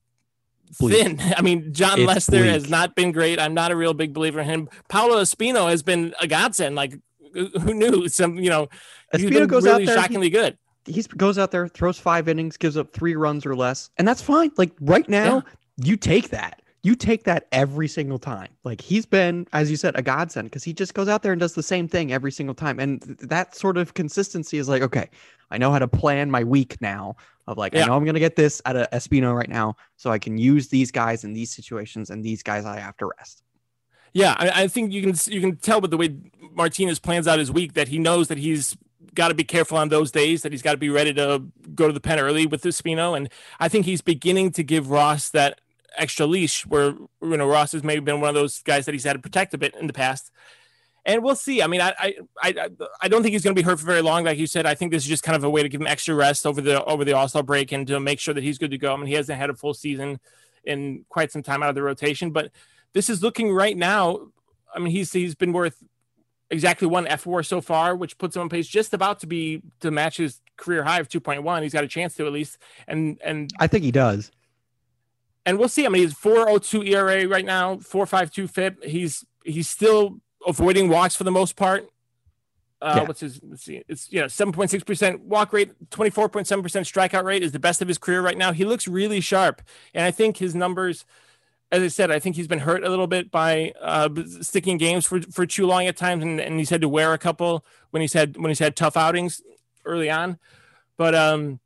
[0.75, 1.21] thin.
[1.37, 2.45] I mean, Jon It's Lester bleak.
[2.51, 3.38] has not been great.
[3.40, 4.69] I'm not a real big believer in him.
[4.88, 6.77] Paolo Espino has been a godsend.
[6.77, 6.95] Like,
[7.33, 8.09] who knew?
[8.09, 8.69] Some, you know,
[9.14, 9.97] Espino goes really out there.
[9.97, 10.59] he- shockingly good.
[10.87, 14.23] he goes out there, throws five innings, gives up three runs or less, and that's
[14.23, 14.51] fine.
[14.57, 15.45] Like right now,
[15.77, 16.62] you take that.
[16.83, 18.49] You take that every single time.
[18.64, 21.40] Like he's been, as you said, a godsend because he just goes out there and
[21.40, 22.79] does the same thing every single time.
[22.79, 25.11] And th- that sort of consistency is like, okay,
[25.51, 27.16] I know how to plan my week now.
[27.47, 27.83] Of like, Yeah.
[27.83, 30.69] I know I'm gonna get this out of Espino right now, so I can use
[30.69, 33.43] these guys in these situations, and these guys I have to rest.
[34.12, 36.16] Yeah, I, I think you can you can tell with the way
[36.55, 38.77] Martinez plans out his week that he knows that he's
[39.14, 41.43] got to be careful on those days that he's got to be ready to
[41.75, 45.29] go to the pen early with Espino, and I think he's beginning to give Ross
[45.31, 45.61] that
[45.96, 49.05] extra leash where you know Ross has maybe been one of those guys that he's
[49.05, 50.31] had to protect a bit in the past.
[51.07, 51.62] And we'll see.
[51.62, 52.68] I mean, I I I,
[53.03, 54.24] I don't think he's going to be hurt for very long.
[54.24, 55.87] Like you said, I think this is just kind of a way to give him
[55.87, 58.59] extra rest over the over the All Star break and to make sure that he's
[58.59, 58.92] good to go.
[58.92, 60.20] I mean, he hasn't had a full season
[60.64, 62.50] in quite some time out of the rotation, but
[62.92, 64.29] this is looking right now.
[64.74, 65.83] I mean, he's he's been worth
[66.50, 69.90] exactly one fWAR so far, which puts him on pace just about to be to
[69.90, 71.62] match his career high of two point one.
[71.62, 74.31] He's got a chance to at least, and and I think he does.
[75.46, 75.87] And we'll see.
[75.87, 78.85] I mean, he's four oh two ERA right now, four five two FIP.
[78.85, 81.88] He's he's still avoiding walks for the most part.
[82.83, 83.03] Uh, Yeah.
[83.05, 83.40] What's his?
[83.42, 83.83] Let's see.
[83.88, 87.24] It's you know seven point six percent walk rate, twenty four point seven percent strikeout
[87.24, 88.53] rate is the best of his career right now.
[88.53, 89.62] He looks really sharp,
[89.94, 91.05] and I think his numbers.
[91.72, 94.09] As I said, I think he's been hurt a little bit by uh,
[94.40, 97.18] sticking games for, for too long at times, and, and he's had to wear a
[97.18, 99.40] couple when he's had when he's had tough outings
[99.85, 100.38] early on.
[100.96, 101.61] But um,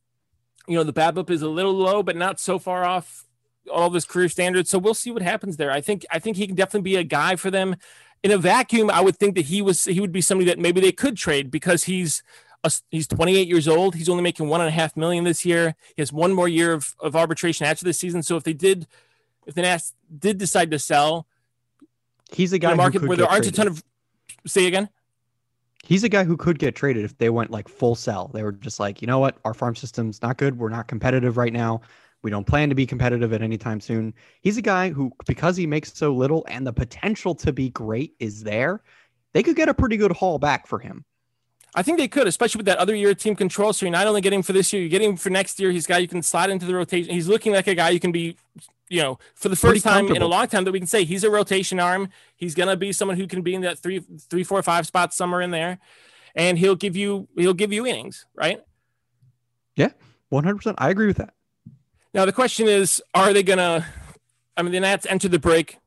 [0.67, 3.24] you know the BABIP is a little low, but not so far off
[3.71, 4.71] all of his career standards.
[4.71, 5.71] So we'll see what happens there.
[5.71, 7.77] I think I think he can definitely be a guy for them.
[8.23, 10.81] In a vacuum, I would think that he was he would be somebody that maybe
[10.81, 12.23] they could trade because he's
[12.65, 13.95] a, he's 28 years old.
[13.95, 15.75] He's only making one and a half million this year.
[15.95, 18.23] He has one more year of, of arbitration after this season.
[18.23, 18.87] So if they did,
[19.47, 21.27] if the Nats did decide to sell
[22.33, 23.85] He's a in guy a who market where there aren't a ton of
[24.47, 24.89] say again.
[25.85, 28.31] he's a guy who could get traded if they went like full sell.
[28.33, 30.59] They were just like, you know what, our farm system's not good.
[30.59, 31.83] We're not competitive right now.
[32.25, 34.15] We don't plan to be competitive at any time soon.
[34.41, 38.15] He's a guy who, because he makes so little and the potential to be great
[38.19, 38.83] is there,
[39.35, 41.05] they could get a pretty good haul back for him.
[41.75, 43.75] I think they could, especially with that other year team control.
[43.75, 45.71] So you're not only getting him for this year, you're getting him for next year.
[45.71, 47.13] He's a guy you can slide into the rotation.
[47.13, 48.39] He's looking like a guy you can be,
[48.89, 51.25] you know, for the first time in a long time that we can say he's
[51.25, 52.09] a rotation arm.
[52.37, 55.43] He's gonna be someone who can be in that three, three, four, five spot somewhere
[55.43, 55.79] in there,
[56.35, 58.63] and he'll give you he'll give you innings, right?
[59.77, 59.91] Yeah,
[60.33, 60.77] 100%.
[60.79, 61.35] I agree with that.
[62.15, 63.85] Now the question is, are they gonna?
[64.57, 65.79] I mean, the Nats entered the break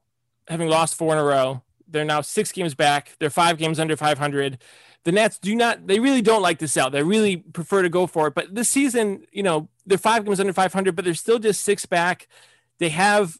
[0.50, 1.64] having lost four in a row.
[1.88, 3.16] They're now six games back.
[3.20, 4.58] They're five games under 500.
[5.06, 5.88] The Nats do not.
[5.88, 6.90] They really don't like to sell.
[6.90, 8.36] They really prefer to go for it.
[8.36, 11.86] But this season, you know, they're five games under 500, but they're still just six
[11.86, 12.28] back.
[12.80, 13.38] They have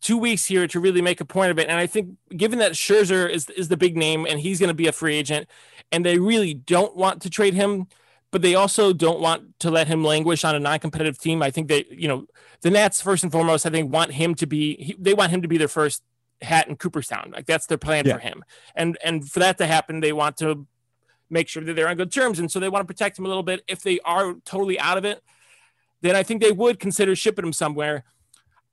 [0.00, 1.68] two weeks here to really make a point of it.
[1.68, 4.74] And I think, given that Scherzer is is the big name and he's going to
[4.74, 5.48] be a free agent,
[5.90, 7.88] and they really don't want to trade him,
[8.30, 11.42] but they also don't want to let him languish on a non-competitive team.
[11.42, 12.26] I think they, you know,
[12.62, 14.76] the Nats first and foremost, I think want him to be.
[14.76, 16.02] He, they want him to be their first
[16.42, 17.32] hat in Cooperstown.
[17.34, 18.14] Like that's their plan Yeah.
[18.14, 18.44] for him.
[18.74, 20.66] And and for that to happen, they want to
[21.28, 23.28] make sure that they're on good terms, and so they want to protect him a
[23.28, 23.62] little bit.
[23.68, 25.22] If they are totally out of it,
[26.00, 28.04] then I think they would consider shipping him somewhere.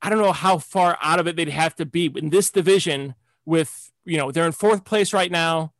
[0.00, 3.14] I don't know how far out of it they'd have to be in this division.
[3.46, 5.73] With you know, they're in fourth place right now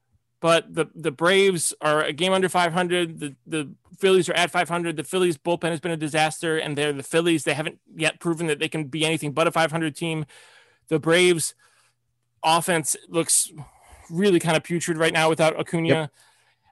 [0.45, 3.19] but the the Braves are a game under 500.
[3.19, 4.95] The the Phillies are at 500.
[4.95, 7.45] The Phillies bullpen has been a disaster, and they're the Phillies.
[7.45, 10.27] They haven't yet proven that they can be anything but a 500 team.
[10.89, 11.55] The Braves
[12.43, 13.51] offense looks
[14.11, 15.89] really kind of putrid right now without Acuna.
[15.89, 16.11] Yep.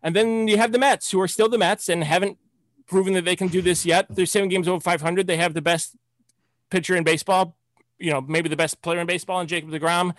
[0.02, 2.36] And then you have the Mets, who are still the Mets and haven't
[2.86, 4.06] proven that they can do this yet.
[4.10, 5.26] They're seven games over 500.
[5.26, 5.96] They have the best
[6.68, 7.56] pitcher in baseball,
[7.98, 10.14] you know, maybe the best player in baseball, and Jacob DeGrom.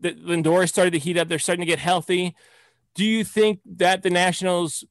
[0.00, 1.28] The Lindor started to heat up.
[1.28, 2.34] They're starting to get healthy.
[2.94, 4.84] Do you think that the Nationals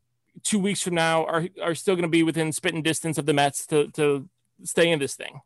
[0.44, 3.34] two weeks from now are are still going to be within spitting distance of the
[3.34, 4.28] Mets to to
[4.63, 5.42] stay in this thing?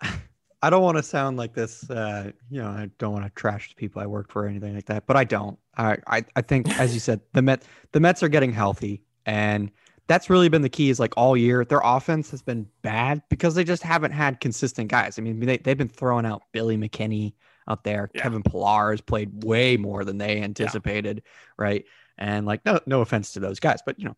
[0.62, 1.88] I don't want to sound like this.
[1.88, 4.74] Uh, you know, I don't want to trash the people I work for or anything
[4.74, 5.58] like that, but I don't.
[5.76, 7.62] I, I, I think, as you said, the Met,
[7.92, 9.70] the Mets are getting healthy, and
[10.08, 10.90] that's really been the key.
[10.90, 14.88] Is like all year, their offense has been bad because they just haven't had consistent
[14.88, 15.18] guys.
[15.18, 17.34] I mean, they they've been throwing out Billy McKinney
[17.68, 18.10] out there.
[18.14, 18.22] Yeah.
[18.22, 21.22] Kevin Pillar has played way more than they anticipated,
[21.58, 21.84] right?
[22.18, 24.16] And like, no, no offense to those guys, but you know,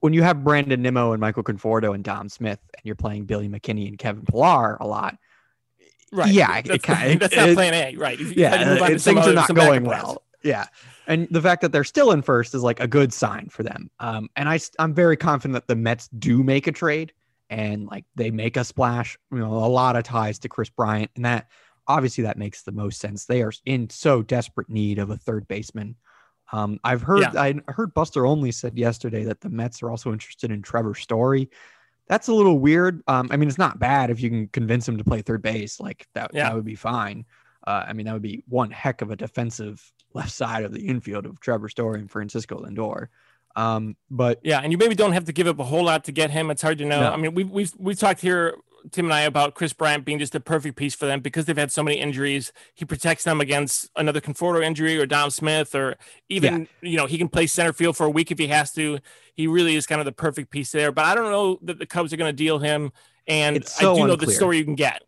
[0.00, 3.48] when you have Brandon Nimmo and Michael Conforto and Dom Smith, and you're playing Billy
[3.48, 5.16] McKinney and Kevin Pillar a lot,
[6.12, 6.32] right?
[6.32, 8.18] Yeah, it that's, kinda- that's not it- plan A, right?
[8.18, 10.22] You yeah, had to move on to things other- are not going well.
[10.42, 10.66] Yeah,
[11.06, 13.90] and the fact that they're still in first is like a good sign for them.
[14.00, 17.12] Um, and I, I'm very confident that the Mets do make a trade,
[17.48, 19.16] and like they make a splash.
[19.30, 21.48] You know, a lot of ties to Kris Bryant, and that
[21.86, 23.24] obviously that makes the most sense.
[23.26, 25.96] They are in so desperate need of a third baseman.
[26.52, 27.32] Um, I've heard Yeah.
[27.40, 31.50] I heard Buster Olney said yesterday that the Mets are also interested in Trevor Story.
[32.08, 33.02] That's a little weird.
[33.06, 35.80] Um, I mean, it's not bad if you can convince him to play third base.
[35.80, 36.48] Like that, Yeah.
[36.48, 37.24] that would be fine.
[37.66, 40.86] Uh, I mean, that would be one heck of a defensive left side of the
[40.88, 43.06] infield of Trevor Story and Francisco Lindor.
[43.56, 46.12] Um, but Yeah, and you maybe don't have to give up a whole lot to
[46.12, 46.50] get him.
[46.50, 47.00] It's hard to know.
[47.00, 47.12] No.
[47.12, 48.56] I mean, we've we've we've talked here,
[48.90, 51.56] Tim and I, about Kris Bryant being just a perfect piece for them because they've
[51.56, 52.52] had so many injuries.
[52.74, 55.96] He protects them against another Conforto injury or Dom Smith, or
[56.28, 58.98] even you know he can play center field for a week if he has to.
[59.34, 60.92] He really is kind of the perfect piece there.
[60.92, 62.92] But I don't know that the Cubs are going to deal him,
[63.26, 65.02] and so I do know the story you can get.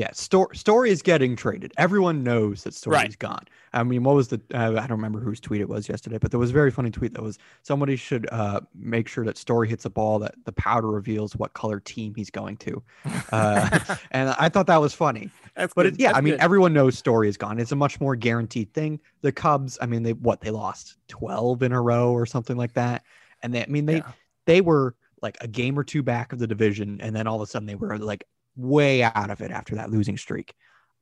[0.00, 1.72] Yeah, Story Story is getting traded.
[1.76, 3.18] Everyone knows that Story's Right.
[3.18, 3.44] gone.
[3.74, 4.40] I mean, what was the?
[4.54, 6.90] Uh, I don't remember whose tweet it was yesterday, but there was a very funny
[6.90, 10.52] tweet that was somebody should uh, make sure that Story hits a ball that the
[10.52, 12.82] powder reveals what color team he's going to.
[13.30, 13.78] Uh,
[14.10, 15.28] and I thought that was funny.
[15.54, 16.40] That's But it, yeah, That's I mean, good.
[16.40, 17.58] everyone knows Story is gone.
[17.58, 19.00] It's a much more guaranteed thing.
[19.20, 22.72] The Cubs, I mean, they what they lost twelve in a row or something like
[22.72, 23.04] that,
[23.42, 24.12] and they, I mean, they Yeah.
[24.46, 27.42] they were like a game or two back of the division, and then all of
[27.42, 28.24] a sudden they were like
[28.60, 30.54] way out of it after that losing streak,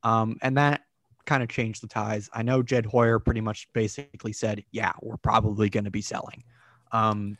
[0.03, 0.81] um, and that
[1.25, 2.29] kind of changed the ties.
[2.33, 6.43] I know Jed Hoyer pretty much basically said, "Yeah, we're probably going to be selling,"
[6.91, 7.37] um,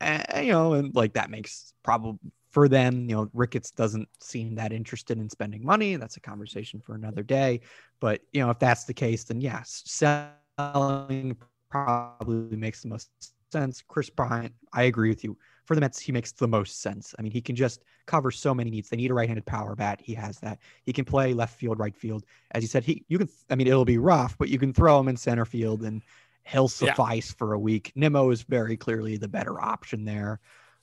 [0.00, 2.18] and, you know, and like that makes probably
[2.50, 5.96] for them, you know, Ricketts doesn't seem that interested in spending money.
[5.96, 7.60] That's a conversation for another day.
[7.98, 11.36] But you know, if that's the case, then yes, selling
[11.70, 13.10] probably makes the most
[13.50, 13.82] sense.
[13.88, 15.38] Kris Bryant, I agree with you.
[15.64, 17.14] For the Mets, he makes the most sense.
[17.18, 18.88] I mean, he can just cover so many needs.
[18.88, 20.00] They need a right-handed power bat.
[20.02, 20.58] He has that.
[20.82, 22.24] He can play left field, right field.
[22.50, 23.28] As you said, he you can.
[23.48, 26.02] I mean, it'll be rough, but you can throw him in center field, and
[26.44, 26.92] he'll Yeah.
[26.94, 27.92] suffice for a week.
[27.94, 30.40] Nimmo is very clearly the better option there.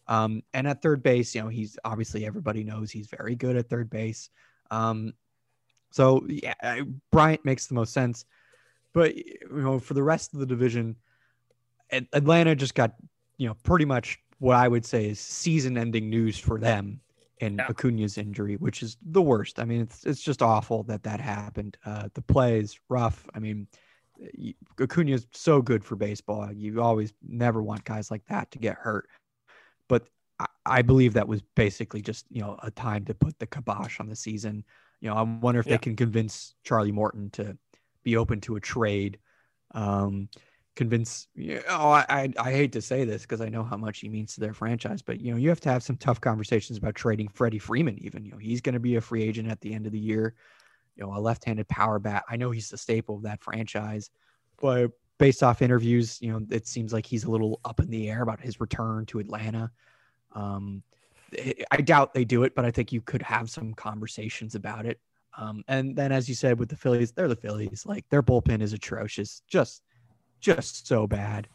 [0.08, 3.70] Um, and at third base, you know, he's obviously everybody knows he's very good at
[3.70, 4.30] third base.
[4.72, 5.13] Um,
[5.92, 8.26] so yeah, I- Bryant makes the most sense.
[8.94, 10.96] But you know, for the rest of the division,
[11.92, 12.96] Atlanta just got
[13.38, 17.02] you know pretty much what I would say is season-ending news for them
[17.39, 17.67] in Yeah.
[17.69, 19.60] Acuna's injury, which is the worst.
[19.60, 21.78] I mean, it's it's just awful that that happened.
[21.86, 23.25] Uh, the play is rough.
[23.34, 23.67] I mean,
[24.80, 26.52] Acuna is so good for baseball.
[26.52, 29.08] You always never want guys like that to get hurt.
[29.88, 30.08] But
[30.39, 33.99] I, I believe that was basically just you know a time to put the kibosh
[33.99, 34.65] on the season.
[35.02, 35.75] You know, I wonder if Yeah.
[35.75, 37.58] they can convince Charlie Morton to
[38.04, 39.19] be open to a trade.
[39.71, 40.30] Um,
[40.80, 44.08] convince you know, I, I hate to say this because I know how much he
[44.08, 46.96] means to their franchise, but you know, you have to have some tough conversations about
[46.96, 48.24] trading Freddie Freeman, even.
[48.24, 50.36] You know, he's gonna be a free agent at the end of the year.
[50.96, 52.24] You know, a left-handed power bat.
[52.30, 54.10] I know he's the staple of that franchise,
[54.62, 58.10] but based off interviews, you know, it seems like he's a little up in the
[58.10, 59.70] air about his return to Atlanta.
[60.34, 60.82] Um,
[61.72, 65.02] I doubt they do it, but I think you could have some conversations about it.
[65.38, 67.86] Um, and then, as you said, with the Phillies, they're the Phillies.
[67.86, 69.84] Like their bullpen is atrocious, just,
[70.39, 71.47] just so bad.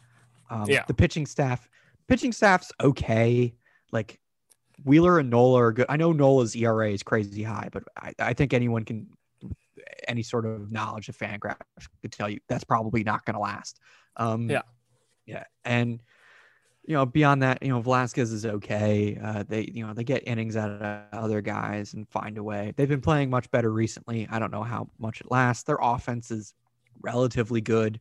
[0.49, 0.83] Um, Yeah.
[0.87, 1.67] The pitching staff,
[2.07, 3.53] pitching staff's okay.
[3.91, 4.19] Like
[4.83, 5.85] Wheeler and Nola are good.
[5.89, 9.07] I know Nola's ERA is crazy high, but I, I think anyone can,
[10.07, 11.55] any sort of knowledge of Fangraphs
[12.01, 13.79] could tell you that's probably not going to last.
[14.17, 14.61] Um, Yeah.
[15.25, 16.01] yeah, and
[16.87, 19.17] you know, beyond that, you know, Velasquez is okay.
[19.21, 22.73] Uh, they, you know, they get innings out of other guys and find a way.
[22.75, 24.27] They've been playing much better recently.
[24.29, 25.63] I don't know how much it lasts.
[25.63, 26.53] Their offense is
[27.01, 27.99] relatively good.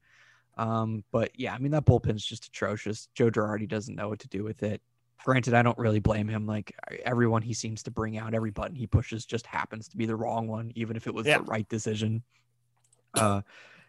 [0.57, 3.09] Um, but yeah, I mean, that bullpen's just atrocious.
[3.15, 4.81] Joe Girardi doesn't know what to do with it.
[5.25, 6.47] Granted, I don't really blame him.
[6.47, 10.07] Like everyone he seems to bring out, every button he pushes just happens to be
[10.07, 11.39] the wrong one, even if it was Yeah.
[11.39, 12.23] the right decision.
[13.15, 13.43] Uh,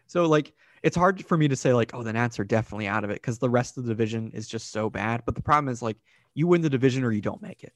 [0.06, 3.04] so like it's hard for me to say like, oh, the Nats are definitely out
[3.04, 5.22] of it because the rest of the division is just so bad.
[5.26, 5.98] But the problem is like
[6.34, 7.74] you win the division or you don't make it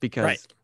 [0.00, 0.54] because Right.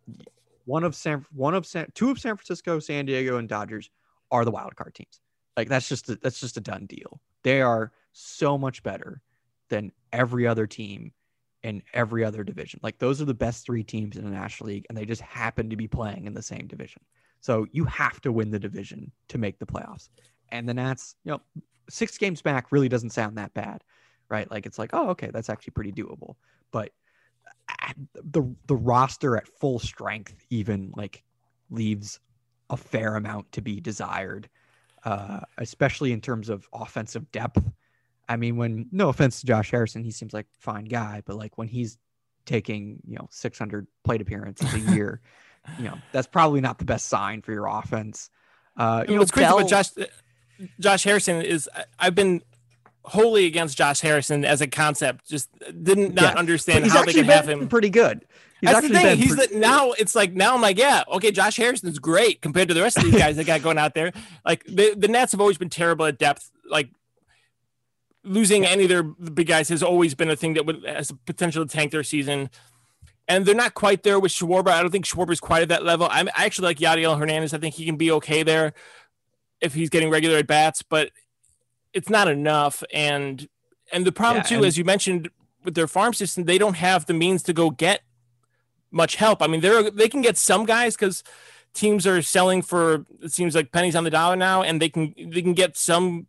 [0.64, 3.90] one of San, one of San, two of San Francisco, San Diego, and Dodgers
[4.30, 5.20] are the wild card teams.
[5.56, 7.20] Like that's just a, that's just a done deal.
[7.42, 9.22] They are so much better
[9.68, 11.12] than every other team
[11.62, 12.80] in every other division.
[12.82, 15.70] Like those are the best three teams in the National League, and they just happen
[15.70, 17.02] to be playing in the same division.
[17.40, 20.08] So you have to win the division to make the playoffs.
[20.50, 21.40] And the Nats, you know,
[21.88, 23.82] six games back really doesn't sound that bad,
[24.28, 24.50] right?
[24.50, 26.36] Like it's like, oh, okay, that's actually pretty doable.
[26.70, 26.90] But
[27.68, 31.22] uh, the the roster at full strength even like
[31.70, 32.20] leaves
[32.70, 34.48] a fair amount to be desired,
[35.04, 37.62] uh, especially in terms of offensive depth.
[38.28, 41.36] I mean, when no offense to Josh Harrison, he seems like a fine guy, but
[41.36, 41.98] like when he's
[42.44, 45.20] taking you know 600 plate appearances a year,
[45.78, 48.30] you know that's probably not the best sign for your offense.
[48.76, 49.90] Uh, you know, what's crazy Bell- about Josh
[50.80, 51.68] Josh Harrison is.
[51.98, 52.42] I've been
[53.04, 55.28] wholly against Josh Harrison as a concept.
[55.28, 55.50] Just
[55.82, 56.38] didn't not Yeah.
[56.38, 57.68] understand how they could have him.
[57.68, 58.24] pretty good.
[58.60, 59.18] He's That's the thing.
[59.18, 62.68] He's pretty- the, now it's like now I'm like, yeah, okay, Josh Harrison's great compared
[62.68, 64.12] to the rest of these guys that got going out there.
[64.44, 66.50] Like the, the Nats have always been terrible at depth.
[66.70, 66.90] Like
[68.24, 71.66] losing any of their big guys has always been a thing that would has potential
[71.66, 72.50] to tank their season.
[73.28, 74.68] And they're not quite there with Schwarber.
[74.68, 76.08] I don't think Schwarber's quite at that level.
[76.10, 77.54] I'm, I actually like Yadiel Hernandez.
[77.54, 78.74] I think he can be okay there
[79.60, 81.10] if he's getting regular at bats, but
[81.92, 82.82] it's not enough.
[82.92, 83.48] And
[83.92, 85.30] and the problem Yeah, too, and- as you mentioned,
[85.64, 88.02] with their farm system, they don't have the means to go get
[88.90, 89.42] much help.
[89.42, 91.22] I mean, they're they can get some guys because
[91.74, 95.14] teams are selling for it seems like pennies on the dollar now, and they can
[95.16, 96.26] they can get some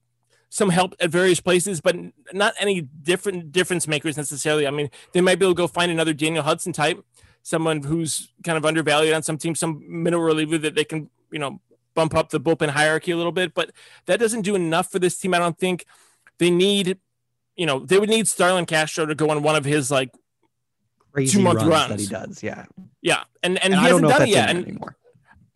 [0.50, 1.96] some help at various places, but
[2.32, 4.68] not any different difference makers necessarily.
[4.68, 7.04] I mean, they might be able to go find another Daniel Hudson type,
[7.42, 11.40] someone who's kind of undervalued on some team, some middle reliever that they can you
[11.40, 11.60] know
[11.94, 13.72] bump up the bullpen hierarchy a little bit, but
[14.06, 15.34] that doesn't do enough for this team.
[15.34, 15.86] I don't think
[16.38, 16.98] they need.
[17.56, 20.10] You know, they would need Starlin Castro to go on one of his like
[21.12, 22.44] crazy two-month runs, that he does.
[22.44, 22.66] Yeah,
[23.02, 24.50] yeah, and and, and, he hasn't done it yet.
[24.50, 24.98] in And there anymore.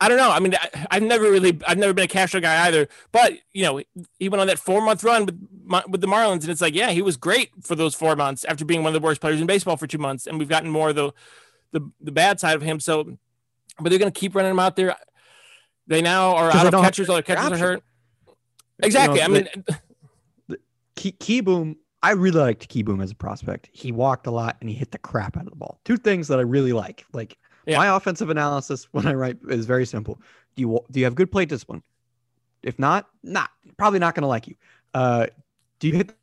[0.00, 0.30] I don't know.
[0.30, 2.88] I mean, I, I've never really, I've never been a Castro guy either.
[3.10, 3.82] But you know,
[4.18, 6.90] he went on that four month run with with the Marlins, and it's like, yeah,
[6.90, 9.46] he was great for those four months after being one of the worst players in
[9.46, 11.12] baseball for two months, and we've gotten more of the
[11.72, 12.80] the, the bad side of him.
[12.80, 13.18] So,
[13.80, 14.96] but they're going to keep running him out there.
[15.88, 17.08] They now are out of catchers.
[17.08, 17.82] All their catchers are hurt.
[18.82, 19.18] Exactly.
[19.18, 19.48] know, I mean,
[20.96, 21.76] Kieboom.
[22.02, 23.68] I really liked Kieboom as a prospect.
[23.72, 25.80] He walked a lot and he hit the crap out of the ball.
[25.84, 27.04] Two things that I really like.
[27.12, 27.36] Like
[27.66, 27.78] Yeah.
[27.78, 30.20] my offensive analysis when I write is very simple.
[30.54, 31.82] Do you do you have good plate discipline?
[32.62, 34.54] If not, not probably not going to like you.
[34.94, 35.26] Uh,
[35.80, 36.14] do you hit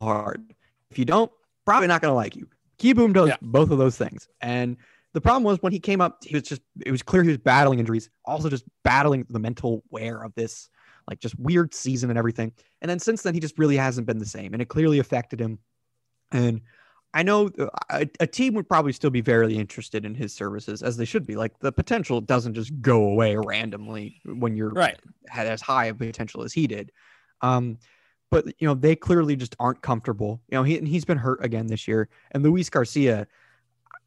[0.00, 0.52] hard?
[0.90, 1.30] If you don't,
[1.64, 2.46] probably not going to like you.
[2.78, 3.36] Kieboom does Yeah.
[3.42, 4.28] both of those things.
[4.40, 4.76] And
[5.16, 7.38] the problem was when he came up, he was just it was clear he was
[7.38, 10.68] battling injuries, also just battling the mental wear of this
[11.08, 12.52] like just weird season and everything.
[12.82, 15.40] And then since then, he just really hasn't been the same, and it clearly affected
[15.40, 15.58] him.
[16.32, 16.60] And
[17.14, 20.82] I know uh, a, a team would probably still be very interested in his services,
[20.82, 21.34] as they should be.
[21.34, 25.00] Like the potential doesn't just go away randomly when you're right.
[25.30, 26.92] had as high of potential as he did.
[27.40, 27.78] Um,
[28.30, 30.42] but you know they clearly just aren't comfortable.
[30.50, 32.10] You know he and he's been hurt again this year.
[32.32, 33.26] And Luis Garcia,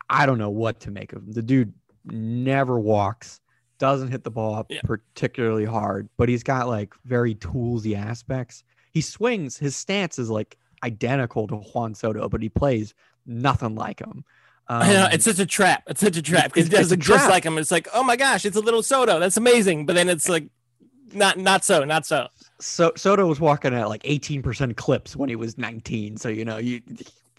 [0.10, 1.32] I don't know what to make of him.
[1.32, 1.74] The dude
[2.05, 3.39] never walks,
[3.78, 4.82] doesn't hit the ball up Yeah.
[4.84, 8.64] particularly hard, but he's got like very toolsy aspects.
[8.91, 9.57] He swings.
[9.57, 12.93] His stance is like identical to Juan Soto, but he plays
[13.26, 14.24] nothing like him.
[14.68, 15.84] Um, I know it's such a trap.
[15.88, 17.57] It's such a trap because it it's- it's does a look just like him.
[17.57, 19.20] It's like, oh my gosh, it's a little Soto.
[19.20, 19.86] That's amazing.
[19.86, 20.47] But then it's like,
[21.14, 22.28] not not so, not so.
[22.60, 26.18] so Soto was walking at like 18% clips when he was 19.
[26.18, 26.82] So you know you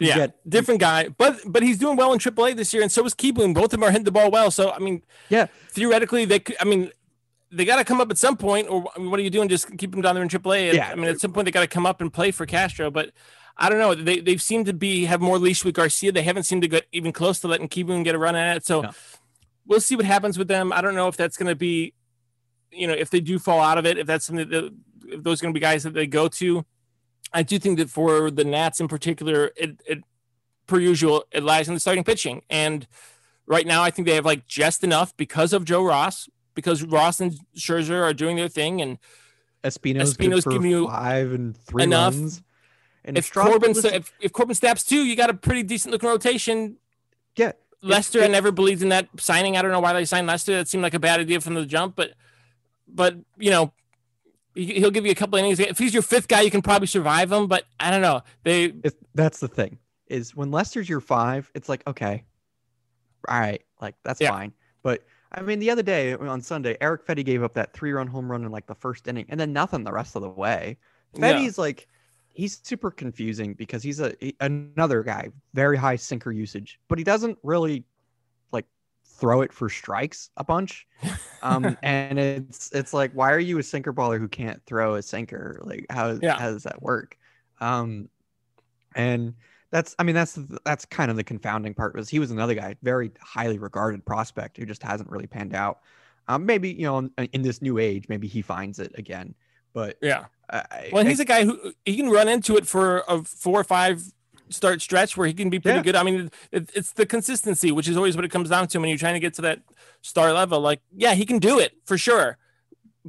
[0.07, 3.13] Yeah, different guy, but but he's doing well in AAA this year, and so is
[3.13, 3.53] Kieboom.
[3.53, 4.51] Both of them are hitting the ball well.
[4.51, 5.47] So I mean, Yeah.
[5.69, 6.55] theoretically they could.
[6.59, 6.91] I mean,
[7.51, 9.49] they got to come up at some point, or what are you doing?
[9.49, 10.69] Just keep them down there in AAA.
[10.69, 10.89] And, Yeah.
[10.91, 13.11] I mean, at some point they got to come up and play for Castro, but.
[13.57, 13.93] I don't know.
[13.93, 16.11] They they seem to be have more leash with Garcia.
[16.13, 18.65] They haven't seemed to get even close to letting Kieboom get a run at it.
[18.65, 18.91] So No.
[19.67, 20.71] we'll see what happens with them.
[20.73, 21.93] I don't know if that's going to be,
[22.71, 24.73] you know, if they do fall out of it, if that's something that
[25.05, 26.65] if those going to be guys that they go to.
[27.33, 30.03] I do think that for the Nats in particular, it, it
[30.67, 32.41] per usual, it lies in the starting pitching.
[32.49, 32.87] And
[33.45, 37.21] right now, I think they have like just enough because of Joe Ross, because Ross
[37.21, 38.81] and Scherzer are doing their thing.
[38.81, 38.97] And
[39.63, 42.13] Espino's, Espino's giving you five and three enough.
[42.15, 42.43] runs.
[43.03, 46.09] And if Corbin, was- if, if Corbin snaps too, you got a pretty decent looking
[46.09, 46.77] rotation.
[47.35, 49.57] yeah, Lester, I it- never believed in that signing.
[49.57, 50.53] I don't know why they signed Lester.
[50.57, 52.11] That seemed like a bad idea from the jump, but,
[52.87, 53.73] but you know,
[54.55, 55.59] he'll give you a couple innings.
[55.59, 57.47] If he's your fifth guy, you can probably survive him.
[57.47, 58.21] But I don't know.
[58.43, 59.77] They it's, that's the thing
[60.07, 62.23] is when Lester's your five, it's like okay,
[63.27, 64.31] all right, like that's Yeah.
[64.31, 64.53] fine.
[64.83, 68.29] But I mean, the other day on Sunday, Erick Fedde gave up that three-run home
[68.29, 70.77] run in like the first inning, and then nothing the rest of the way.
[71.13, 71.33] Yeah.
[71.33, 71.87] Fetty's like
[72.33, 77.03] he's super confusing because he's a he- another guy, very high sinker usage, but he
[77.03, 77.85] doesn't really
[79.21, 80.85] throw it for strikes a bunch.
[81.41, 85.01] Um, and it's it's like, why are you a sinker baller who can't throw a
[85.01, 85.61] sinker?
[85.63, 86.37] Like, how Yeah.
[86.37, 87.17] how does that work?
[87.61, 88.09] Um,
[88.95, 89.35] and
[89.69, 92.75] that's I mean that's that's kind of the confounding part was he was another guy,
[92.83, 95.79] very highly regarded prospect who just hasn't really panned out.
[96.27, 99.33] Um, maybe you know in, in this new age, maybe he finds it again.
[99.73, 100.25] But yeah.
[100.49, 103.61] I, I- Well, he's a guy who he can run into it for a four
[103.61, 104.01] or five
[104.51, 105.83] start stretch where he can be pretty Yeah.
[105.83, 105.95] good.
[105.95, 108.89] I mean, it, it's the consistency, which is always what it comes down to when
[108.89, 109.59] you're trying to get to that
[110.01, 110.59] star level.
[110.61, 112.37] Like, yeah, he can do it for sure,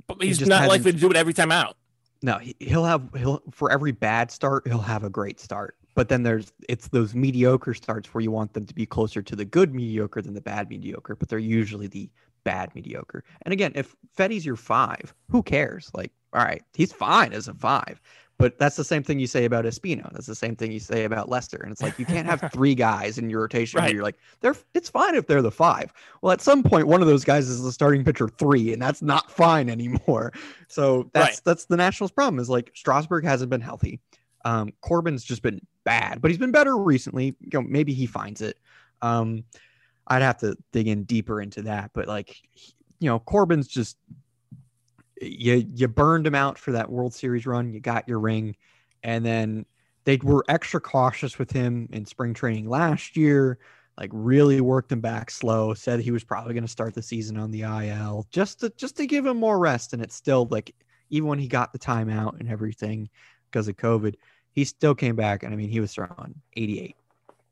[0.06, 1.76] but he's just not likely to do it every time out.
[2.22, 5.76] No, he, he'll have he'll for every bad start, he'll have a great start.
[5.94, 9.36] But then there's it's those mediocre starts where you want them to be closer to
[9.36, 12.08] the good mediocre than the bad mediocre, but they're usually the
[12.44, 13.24] bad mediocre.
[13.42, 15.90] And again, if Fedde's your five, who cares?
[15.92, 18.00] Like all right, he's fine as a five.
[18.38, 20.10] But that's the same thing you say about Espino.
[20.12, 21.58] That's the same thing you say about Lester.
[21.62, 23.84] And it's like you can't have three guys in your rotation Right.
[23.86, 25.92] where you're like, they're it's fine if they're the five.
[26.22, 29.00] Well, at some point, one of those guys is the starting pitcher three, and that's
[29.02, 30.32] not fine anymore.
[30.68, 31.40] So that's Right.
[31.44, 34.00] that's the Nationals' problem is like Strasburg hasn't been healthy.
[34.46, 37.36] Um, Corbin's just been bad, but he's been better recently.
[37.40, 38.58] You know, maybe he finds it.
[39.02, 39.44] Um,
[40.06, 42.34] I'd have to dig in deeper into that, but like,
[43.00, 43.98] you know, Corbin's just
[45.22, 47.72] you you burned him out for that World Series run.
[47.72, 48.56] You got your ring,
[49.02, 49.66] and then
[50.04, 53.58] they were extra cautious with him in spring training last year.
[53.98, 55.74] Like really worked him back slow.
[55.74, 58.96] Said he was probably going to start the season on the IL just to just
[58.96, 59.92] to give him more rest.
[59.92, 60.74] And it's still like
[61.10, 63.10] even when he got the timeout and everything
[63.50, 64.14] because of COVID,
[64.52, 65.42] he still came back.
[65.42, 66.96] And I mean, he was throwing 88,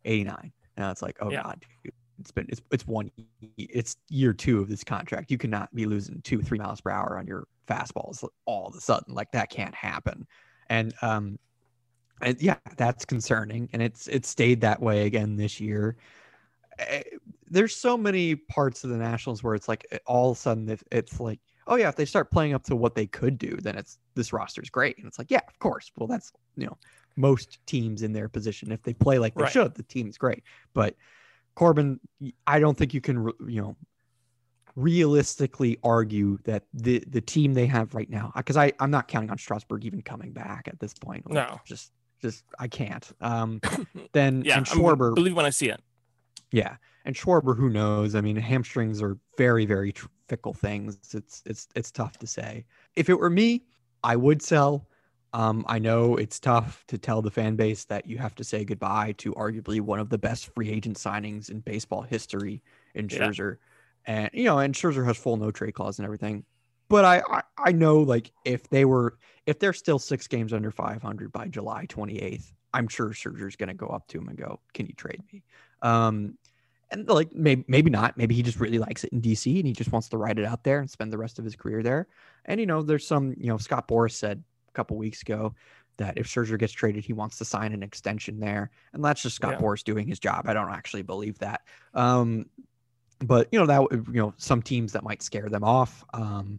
[0.07, 0.53] 89.
[0.79, 1.43] Now it's like, oh Yeah.
[1.43, 3.11] god, dude, it's been it's it's one
[3.57, 5.31] it's year two of this contract.
[5.31, 8.81] You cannot be losing two three miles per hour on your fastballs all of a
[8.81, 9.15] sudden.
[9.15, 10.27] Like that can't happen.
[10.69, 11.39] And um,
[12.23, 13.69] and yeah, that's concerning.
[13.73, 15.97] And it's it stayed that way again this year.
[16.79, 17.03] Eh,
[17.49, 20.79] There's so many parts of the Nationals where it's like eh, all of a sudden
[20.91, 23.77] it's like, oh yeah, if they start playing up to what they could do, then
[23.77, 24.99] it's this roster's great.
[24.99, 25.91] And it's like, yeah, of course.
[25.97, 26.77] Well, that's you know
[27.17, 28.73] most teams in their position.
[28.73, 29.53] If they play like they Right.
[29.53, 30.43] should, the team's great.
[30.75, 30.95] But
[31.61, 32.01] Corbin,
[32.47, 33.77] I don't think you can, you know,
[34.77, 39.29] realistically argue that the the team they have right now, because I I'm not counting
[39.31, 41.27] on Strasburg even coming back at this point.
[41.27, 41.61] Like, No.
[41.67, 41.93] just
[42.23, 43.07] just I can't.
[43.21, 43.61] Um,
[44.13, 45.83] then Yeah, and I'm- believe when I see it.
[46.51, 48.15] yeah, and Schwarber, who knows?
[48.15, 49.93] I mean, hamstrings are very very
[50.29, 50.97] fickle things.
[51.13, 52.65] It's it's it's tough to say.
[52.97, 53.65] If it were me,
[54.03, 54.87] I would sell.
[55.33, 58.65] Um, I know it's tough to tell the fan base that you have to say
[58.65, 62.63] goodbye to arguably one of the best free agent signings in baseball history
[62.95, 63.31] in Yeah.
[63.31, 63.59] Scherzer,
[64.07, 66.45] and you know, and Scherzer has full no trade clause and everything.
[66.89, 70.71] But I, I I know like if they were if they're still six games under
[70.73, 74.61] 500 by July 28th, I'm sure Scherzer's going to go up to him and go,
[74.75, 75.45] "Can you trade me?"
[75.83, 76.37] Um,
[76.91, 78.17] and like maybe maybe not.
[78.17, 80.45] Maybe he just really likes it in DC and he just wants to ride it
[80.45, 82.09] out there and spend the rest of his career there.
[82.45, 85.55] And you know, there's some you know Scott Boras said a couple weeks ago
[85.97, 89.37] that if Scherzer gets traded, he wants to sign an extension there, and that's just
[89.37, 89.61] Scott Yeah.
[89.61, 90.47] Boras doing his job.
[90.49, 91.63] I don't actually believe that.
[91.95, 92.47] Um,
[93.19, 96.05] but you know that would- you know some teams that might scare them off.
[96.15, 96.59] Um,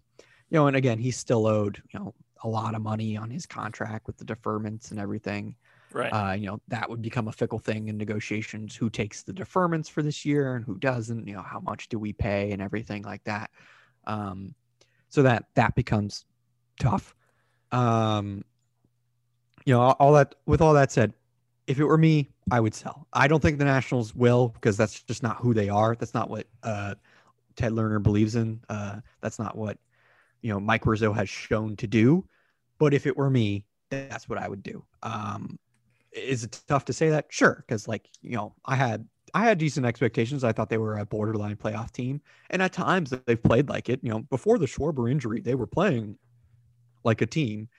[0.49, 3.45] you know, and again, he's still owed you know a lot of money on his
[3.45, 5.55] contract with the deferments and everything
[5.93, 6.09] Right.
[6.09, 9.89] uh, you know that would become a fickle thing in negotiations who takes the deferments
[9.89, 13.03] for this year and who doesn't you know how much do we pay and everything
[13.03, 13.51] like that
[14.07, 14.55] um,
[15.09, 16.25] so that that becomes
[16.79, 17.13] tough
[17.71, 18.43] um,
[19.65, 21.13] you know all, that with all that said
[21.67, 25.03] if it were me i would sell i don't think the nationals will because that's
[25.03, 26.95] just not who they are that's not what uh,
[27.55, 29.77] ted lerner believes in uh, that's not what
[30.41, 32.25] you know mike rizzo has shown to do
[32.79, 35.59] but if it were me that's what i would do um,
[36.11, 37.25] is it tough to say that?
[37.29, 40.43] Sure, because like you know, I had I had decent expectations.
[40.43, 43.99] I thought they were a borderline playoff team, and at times they've played like it.
[44.03, 46.17] You know, before the Schwarber injury, they were playing
[47.03, 47.69] like a team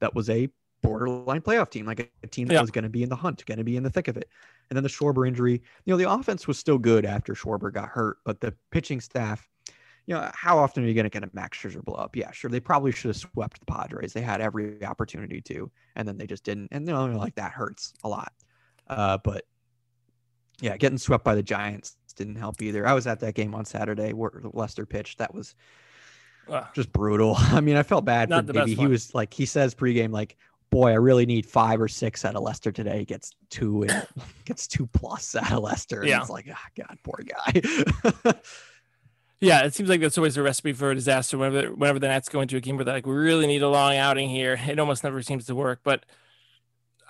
[0.00, 0.48] that was a
[0.82, 2.60] borderline playoff team, like a, a team that Yeah.
[2.60, 4.28] was going to be in the hunt, going to be in the thick of it.
[4.70, 7.88] And then the Schwarber injury, you know, the offense was still good after Schwarber got
[7.88, 9.48] hurt, but the pitching staff.
[10.06, 12.16] You know, how often are you going to get a Max Scherzer blow up?
[12.16, 12.50] Yeah, sure.
[12.50, 14.14] They probably should have swept the Padres.
[14.14, 16.68] They had every opportunity to and then they just didn't.
[16.72, 18.32] And you know, like that hurts a lot.
[18.86, 19.44] Uh, but
[20.62, 22.86] yeah, getting swept by the Giants didn't help either.
[22.86, 25.18] I was at that game on Saturday where Lester pitched.
[25.18, 25.54] That was
[26.50, 26.66] Ugh.
[26.74, 27.34] just brutal.
[27.38, 30.36] I mean, I felt bad Not for maybe he was like he says pregame like,
[30.70, 34.06] "Boy, I really need five or six out of Lester today." He gets two and
[34.44, 36.00] gets two plus out of Lester.
[36.00, 36.20] And Yeah.
[36.20, 38.32] it's like, ah, God, poor guy.
[39.40, 41.38] Yeah, it seems like that's always a recipe for a disaster.
[41.38, 43.68] Whenever whenever the Nats go into a game where they're like, we really need a
[43.68, 45.78] long outing here, it almost never seems to work.
[45.84, 46.04] But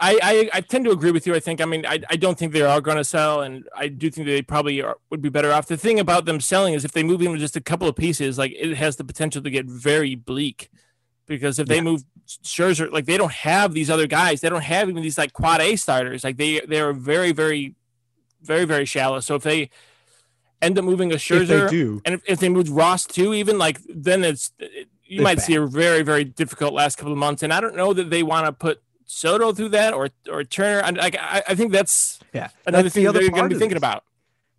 [0.00, 1.34] I I, I tend to agree with you.
[1.34, 3.88] I think I mean I, I don't think they are going to sell, and I
[3.88, 5.66] do think they probably are, would be better off.
[5.66, 7.96] The thing about them selling is if they move in with just a couple of
[7.96, 10.70] pieces, like it has the potential to get very bleak.
[11.26, 11.82] Because if they Yeah.
[11.82, 15.32] move Scherzer, like they don't have these other guys, they don't have even these like
[15.32, 16.24] quad A starters.
[16.24, 17.74] Like they they are very very
[18.42, 19.20] very very shallow.
[19.20, 19.68] So if they
[20.62, 23.34] end up moving a if Scherzer, they do, and if, if they move Ross too,
[23.34, 27.12] even like then it's it- you It's might see a very very difficult last couple
[27.12, 27.42] of months.
[27.42, 30.80] And I don't know that they want to put Soto through that or or Turner.
[30.80, 33.54] And like I, I think that's yeah, another that's thing the other they're going to
[33.54, 34.04] be thinking about.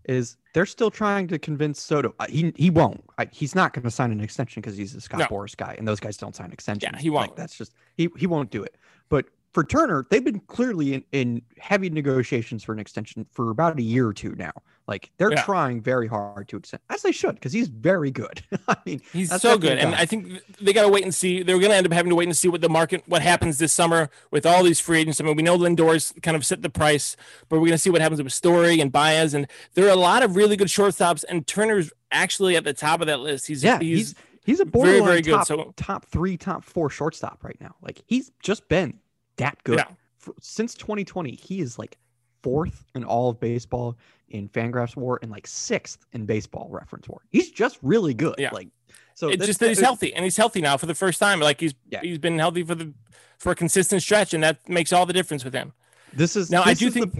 [0.05, 2.15] is they're still trying to convince Soto.
[2.19, 3.03] uh, He he won't.
[3.19, 5.25] I, he's not going to sign an extension because he's a Scott No.
[5.27, 6.99] Boras guy, and those guys don't sign extensions.
[6.99, 7.35] he won't.
[7.35, 8.75] that's just he he won't do it.
[9.07, 13.77] But for Turner, they've been clearly in, in heavy negotiations for an extension for about
[13.77, 14.51] a year or two now.
[14.89, 15.43] Like they're Yeah.
[15.43, 18.41] trying very hard to extend, as they should, because he's very good.
[18.67, 19.93] I mean, He's so good, and.
[19.93, 21.43] I think they got to wait and see.
[21.43, 23.59] They're going to end up having to wait and see what the market, what happens
[23.59, 25.21] this summer with all these free agents.
[25.21, 27.15] I mean, we know Lindor's kind of set the price,
[27.49, 29.95] but we're going to see what happens with Story and Baez, and there are a
[29.95, 33.45] lot of really good shortstops, and Turner's actually at the top of that list.
[33.47, 34.15] He's yeah, he's, he's
[34.45, 35.31] he's a very borderline very good.
[35.33, 37.75] top, So top three, top four shortstop right now.
[37.83, 38.99] Like he's just been
[39.37, 39.85] that good Yeah.
[40.17, 41.35] For, since 2020.
[41.35, 41.97] He is like
[42.41, 43.97] fourth in all of baseball
[44.29, 47.21] in Fangraphs WAR and like sixth in Baseball Reference WAR.
[47.31, 48.35] He's just really good.
[48.37, 48.49] Yeah.
[48.51, 48.69] Like
[49.15, 51.39] so, it's just that he's healthy, and he's healthy now for the first time.
[51.39, 52.01] Like he's Yeah.
[52.01, 52.93] he's been healthy for the
[53.37, 55.73] for a consistent stretch, and that makes all the difference with him.
[56.13, 57.15] This is Now, I do is the- think.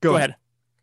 [0.00, 0.30] go, go ahead.
[0.30, 0.38] ahead.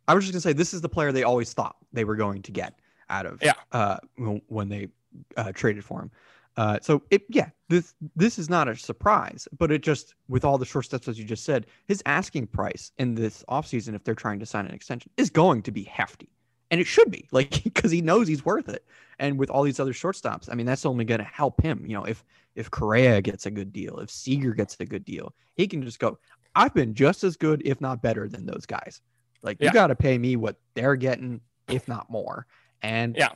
[0.06, 2.42] I was just gonna say this is the player they always thought they were going
[2.42, 2.74] to get
[3.10, 3.54] out of Yeah.
[3.72, 4.88] uh when when they
[5.36, 6.10] uh traded for him.
[6.58, 10.58] Uh so it yeah, this this is not a surprise, but it just with all
[10.58, 14.16] the short steps as you just said, his asking price in this offseason if they're
[14.16, 16.28] trying to sign an extension is going to be hefty.
[16.70, 18.84] And it should be, like because he knows he's worth it.
[19.20, 21.84] And with all these other shortstops, I mean that's only gonna help him.
[21.86, 22.24] You know, if
[22.56, 26.00] if Correa gets a good deal, if Seager gets a good deal, he can just
[26.00, 26.18] go,
[26.56, 29.00] I've been just as good, if not better, than those guys.
[29.44, 29.68] Like Yeah.
[29.68, 32.48] you got to pay me what they're getting, if not more.
[32.82, 33.30] And Yeah.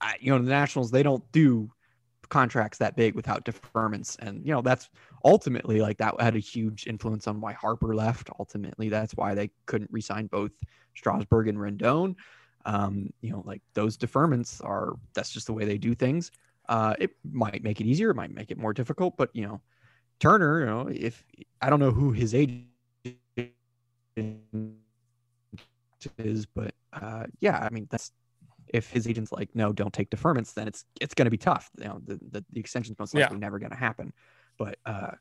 [0.00, 1.70] I, you know the Nationals they don't do
[2.28, 4.88] contracts that big without deferments, and you know that's
[5.24, 8.30] ultimately like that had a huge influence on why Harper left.
[8.38, 10.52] Ultimately, that's why they couldn't re-sign both
[10.94, 12.14] Strasburg and Rendon.
[12.64, 16.30] Um, you know, like those deferments are that's just the way they do things.
[16.68, 19.60] Uh, it might make it easier, it might make it more difficult, but you know,
[20.18, 21.24] Turner, you know, if
[21.62, 22.66] I don't know who his agent
[26.18, 28.12] is, but uh, yeah, I mean that's
[28.68, 31.70] if his agent's like, no, don't take deferments, then it's it's going to be tough.
[31.78, 33.22] You know, the the, the extension's most Yeah.
[33.22, 34.12] likely never going to happen.
[34.58, 35.12] But uh,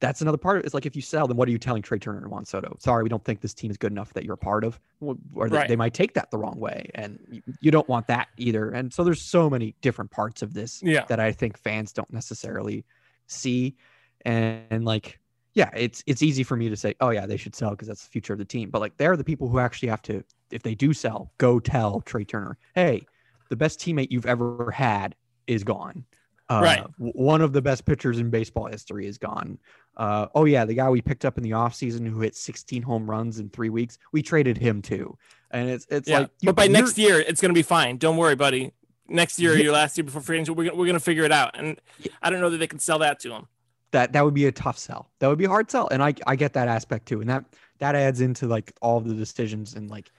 [0.00, 0.66] that's another part of it.
[0.66, 2.76] It's like if you sell, then what are you telling Trea Turner and Juan Soto?
[2.78, 4.78] Sorry, we don't think this team is good enough that you're a part of.
[5.00, 8.06] Well, Or they, they might take that the wrong way, and you, you don't want
[8.06, 8.70] that either.
[8.70, 11.04] And so there's so many different parts of this Yeah.
[11.08, 12.84] that I think fans don't necessarily
[13.26, 13.76] see.
[14.24, 15.18] And, and like,
[15.54, 18.04] yeah, it's it's easy for me to say, oh yeah, they should sell because that's
[18.04, 18.70] the future of the team.
[18.70, 22.00] But like, they're the people who actually have to, if they do sell, go tell
[22.02, 23.06] Trea Turner, hey,
[23.50, 25.14] the best teammate you've ever had
[25.46, 26.04] is gone.
[26.50, 26.84] Uh, Right.
[26.98, 29.58] One of the best pitchers in baseball history is gone.
[29.96, 33.08] Uh, oh yeah, the guy we picked up in the offseason who hit 16 home
[33.10, 35.16] runs in three weeks, we traded him too.
[35.50, 36.20] And it's it's Yeah.
[36.20, 37.96] like, you- but by next year, it's going to be fine.
[37.98, 38.72] Don't worry, buddy.
[39.08, 39.64] Next year, or Yeah.
[39.64, 41.58] your last year before free agency, we're we're going to figure it out.
[41.58, 42.12] And Yeah.
[42.22, 43.46] I don't know that they can sell that to him.
[43.90, 45.10] that that would be a tough sell.
[45.18, 47.44] That would be a hard sell, and I I get that aspect too, and that
[47.78, 50.10] that adds into like all the decisions and like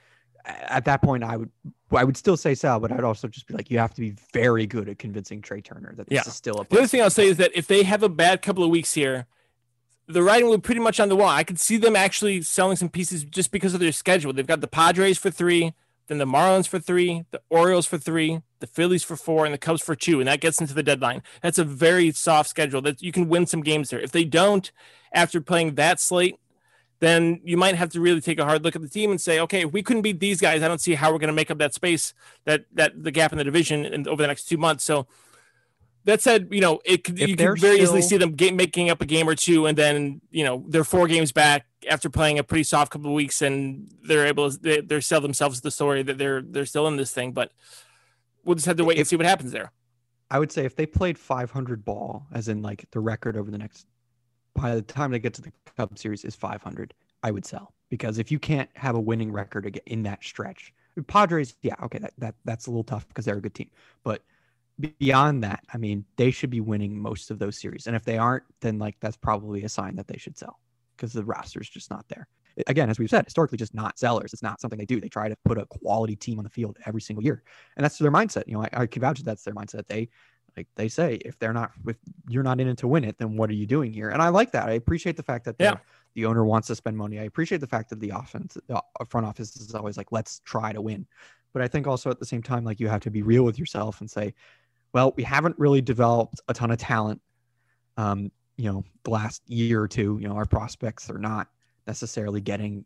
[0.44, 1.50] at that point I would
[1.92, 4.14] I would still say sell, but I'd also just be like you have to be
[4.32, 6.22] very good at convincing Trea Turner that this Yeah.
[6.28, 8.42] is still a The other thing I'll say is that if they have a bad
[8.42, 9.26] couple of weeks here,
[10.06, 11.28] the writing will be pretty much on the wall.
[11.28, 14.32] I could see them actually selling some pieces just because of their schedule.
[14.32, 15.72] They've got the Padres for three,
[16.08, 19.58] then the Marlins for three, the Orioles for three, the Phillies for four, and the
[19.58, 21.22] Cubs for two, and that gets into the deadline.
[21.42, 22.82] That's a very soft schedule.
[22.82, 24.00] That you can win some games there.
[24.00, 24.70] If they don't,
[25.12, 26.36] after playing that slate,
[27.00, 29.40] then you might have to really take a hard look at the team and say,
[29.40, 31.50] okay, if we couldn't beat these guys, I don't see how we're going to make
[31.50, 34.58] up that space, that that the gap in the division, and over the next two
[34.58, 34.84] months.
[34.84, 35.06] So
[36.04, 39.00] that said, you know, it could, you could very easily see them get, making up
[39.00, 42.44] a game or two, and then you know they're four games back after playing a
[42.44, 46.02] pretty soft couple of weeks, and they're able to they, they're sell themselves the story
[46.02, 47.32] that they're they're still in this thing.
[47.32, 47.52] But
[48.44, 49.72] we'll just have to wait and see what happens there.
[50.30, 53.58] I would say if they played 500 ball, as in like the record over the
[53.58, 53.86] next,
[54.60, 58.18] by the time they get to the Cub series is 500, I would sell because
[58.18, 60.72] if you can't have a winning record in that stretch,
[61.06, 63.70] Padres, yeah, okay, that, that that's a little tough because they're a good team,
[64.04, 64.22] but
[64.98, 68.18] beyond that, I mean, they should be winning most of those series, and if they
[68.18, 70.58] aren't, then like that's probably a sign that they should sell
[70.96, 72.28] because the roster's just not there.
[72.66, 74.32] Again, as we've said, historically, just not sellers.
[74.32, 75.00] It's not something they do.
[75.00, 77.42] They try to put a quality team on the field every single year
[77.76, 78.46] and that's their mindset.
[78.46, 79.86] You know, I, I can vouch that that's their mindset.
[79.86, 80.08] They
[80.56, 81.96] like they say, if they're not if
[82.28, 84.10] you're not in it to win it, then what are you doing here?
[84.10, 84.68] And I like that.
[84.68, 85.76] I appreciate the fact that the, Yeah.
[86.14, 87.18] the owner wants to spend money.
[87.18, 90.72] I appreciate the fact that the offense, the front office is always like, let's try
[90.72, 91.06] to win.
[91.52, 93.58] But I think also at the same time, like you have to be real with
[93.58, 94.34] yourself and say,
[94.92, 97.20] well, we haven't really developed a ton of talent.
[97.96, 101.48] Um, you know, the last year or two, you know, our prospects are not
[101.86, 102.84] necessarily getting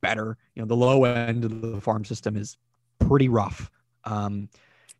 [0.00, 0.36] better.
[0.54, 2.56] You know, the low end of the farm system is
[2.98, 3.70] pretty rough.
[4.04, 4.48] Um,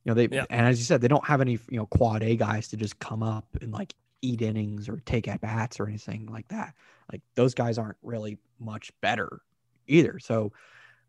[0.04, 0.46] you know, they Yeah.
[0.50, 2.98] and as you said, they don't have any you know quad A guys to just
[2.98, 6.74] come up and like eat innings or take at bats or anything like that.
[7.10, 9.42] Like those guys aren't really much better
[9.86, 10.18] either.
[10.18, 10.52] So,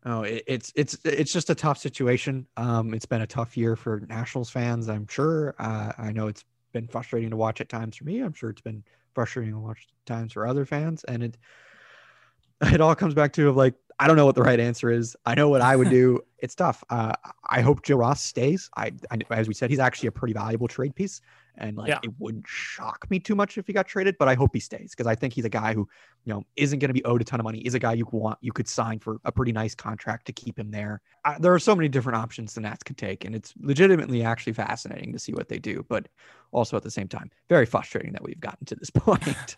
[0.04, 2.46] oh, it, it's it's it's just a tough situation.
[2.56, 4.88] Um, it's been a tough year for Nationals fans.
[4.88, 5.54] I'm sure.
[5.58, 8.20] Uh, I know it's been frustrating to watch at times for me.
[8.20, 8.84] I'm sure it's been
[9.14, 11.36] frustrating to watch at times for other fans, and it
[12.62, 15.16] it all comes back to like I don't know what the right answer is.
[15.24, 16.20] I know what I would do.
[16.38, 16.82] it's tough.
[16.90, 17.12] Uh,
[17.48, 18.68] I hope Joe Ross stays.
[18.76, 21.20] I, I, as we said, he's actually a pretty valuable trade piece,
[21.56, 22.00] and like Yeah.
[22.02, 24.16] it wouldn't shock me too much if he got traded.
[24.18, 25.88] But I hope he stays because I think he's a guy who,
[26.24, 27.60] you know, isn't going to be owed a ton of money.
[27.60, 30.58] Is a guy you want you could sign for a pretty nice contract to keep
[30.58, 31.00] him there.
[31.24, 34.52] I, there are so many different options the Nats could take, and it's legitimately actually
[34.54, 35.86] fascinating to see what they do.
[35.88, 36.08] But
[36.52, 39.56] also at the same time, very frustrating that we've gotten to this point.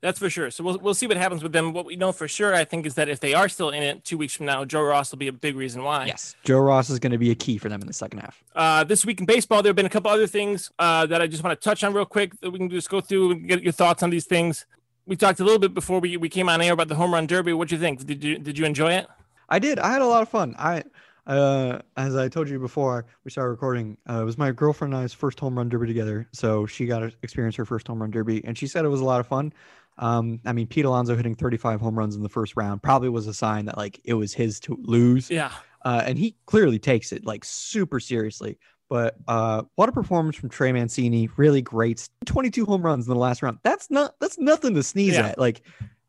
[0.00, 0.50] That's for sure.
[0.50, 1.72] So we'll we'll see what happens with them.
[1.72, 4.04] What we know for sure, I think, is that if they are still in it
[4.04, 6.06] two weeks from now, Joe Ross will be a big reason why.
[6.06, 8.42] yes, Joe Ross is going to be a key for them in the second half.
[8.54, 11.26] Uh, this week in baseball, there have been a couple other things uh, that I
[11.26, 12.38] just want to touch on real quick.
[12.40, 14.66] That we can just go through and get your thoughts on these things.
[15.06, 17.26] We talked a little bit before we, we came on air about the home run
[17.26, 17.52] derby.
[17.52, 18.06] What do you think?
[18.06, 19.08] Did you did you enjoy it?
[19.48, 19.78] I did.
[19.78, 20.54] I had a lot of fun.
[20.58, 20.84] I,
[21.26, 25.02] uh, as I told you before we started recording, uh, it was my girlfriend and
[25.02, 26.28] I's first home run derby together.
[26.32, 29.00] So she got to experience her first home run derby, and she said it was
[29.00, 29.52] a lot of fun.
[29.98, 33.26] Um, I mean, Pete Alonso hitting 35 home runs in the first round probably was
[33.26, 35.30] a sign that like it was his to lose.
[35.30, 35.50] Yeah,
[35.84, 38.58] uh, and he clearly takes it like super seriously.
[38.88, 41.28] But uh, what a performance from Trey Mancini!
[41.36, 43.58] Really great, 22 home runs in the last round.
[43.62, 45.28] That's not that's nothing to sneeze Yeah.
[45.28, 45.38] at.
[45.38, 45.62] Like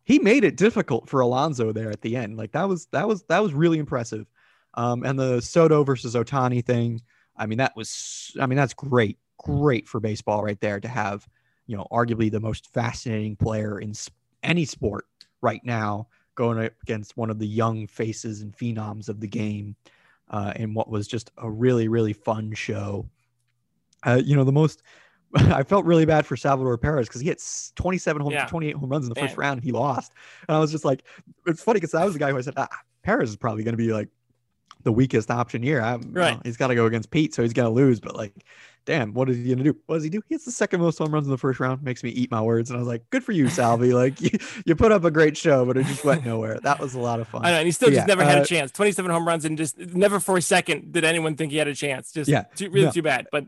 [0.05, 2.37] he made it difficult for Alonso there at the end.
[2.37, 4.27] Like that was that was that was really impressive.
[4.75, 7.01] Um, and the Soto versus Ohtani thing.
[7.35, 11.27] I mean, that was I mean that's great, great for baseball right there to have
[11.69, 13.93] you know arguably the most fascinating player in
[14.41, 15.05] any sport
[15.41, 19.75] right now going up against one of the young faces and phenoms of the game
[20.31, 23.05] uh, in what was just a really really fun show.
[24.05, 24.81] Uh, you know the most.
[25.35, 28.45] I felt really bad for Salvador Perez because he hit s- 27 home, Yeah.
[28.47, 30.11] 28 home runs in the first round and he lost.
[30.47, 31.03] And I was just like,
[31.45, 32.67] it's funny because I was the guy who I said, ah,
[33.03, 34.09] Perez is probably going to be like
[34.83, 35.81] the weakest option here.
[35.81, 36.39] I, Right.
[36.43, 37.99] he's got to go against Pete, so he's going to lose.
[37.99, 38.33] But like,
[38.85, 39.77] damn, what is he going to do?
[39.87, 40.21] What does he do?
[40.27, 41.83] He hits the second most home runs in the first round.
[41.83, 42.69] Makes me eat my words.
[42.69, 43.93] And I was like, good for you, Salvi.
[43.93, 44.29] like, you,
[44.65, 46.59] you put up a great show, but it just went nowhere.
[46.61, 47.45] That was a lot of fun.
[47.45, 48.71] I know, and he still But just yeah, never had uh, a chance.
[48.71, 51.75] Twenty-seven home runs, and just never for a second did anyone think he had a
[51.75, 52.11] chance.
[52.11, 52.91] Just Yeah, too, really no.
[52.91, 53.27] too bad.
[53.31, 53.45] But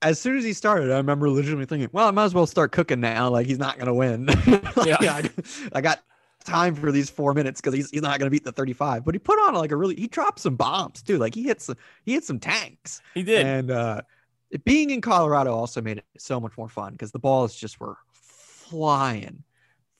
[0.00, 2.72] as soon as he started, I remember legitimately thinking, well, I might as well start
[2.72, 3.28] cooking now.
[3.30, 4.26] Like he's not gonna win.
[4.76, 4.96] Like, Yeah.
[5.00, 5.30] I,
[5.72, 6.00] I got
[6.42, 9.04] time for these four minutes because he's, he's not gonna beat the 35.
[9.04, 11.18] But he put on like a really he dropped some bombs too.
[11.18, 13.00] Like he hit some he hit some tanks.
[13.14, 13.46] he did.
[13.46, 14.02] And uh
[14.50, 17.80] it- being in Colorado also made it so much more fun because the balls just
[17.80, 19.42] were flying.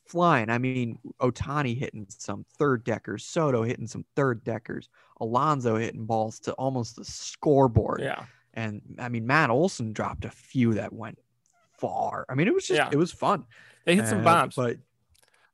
[0.06, 0.50] Flying.
[0.50, 4.88] I mean, Ohtani hitting some third deckers, Soto hitting some third deckers,
[5.20, 8.00] Alonso hitting balls to almost the scoreboard.
[8.02, 11.18] yeah, And I mean, Matt Olson dropped a few that went
[11.78, 12.26] far.
[12.28, 12.90] I mean, it was just Yeah.
[12.92, 13.44] it was fun.
[13.86, 14.54] they hit some Uh, bombs.
[14.54, 14.76] but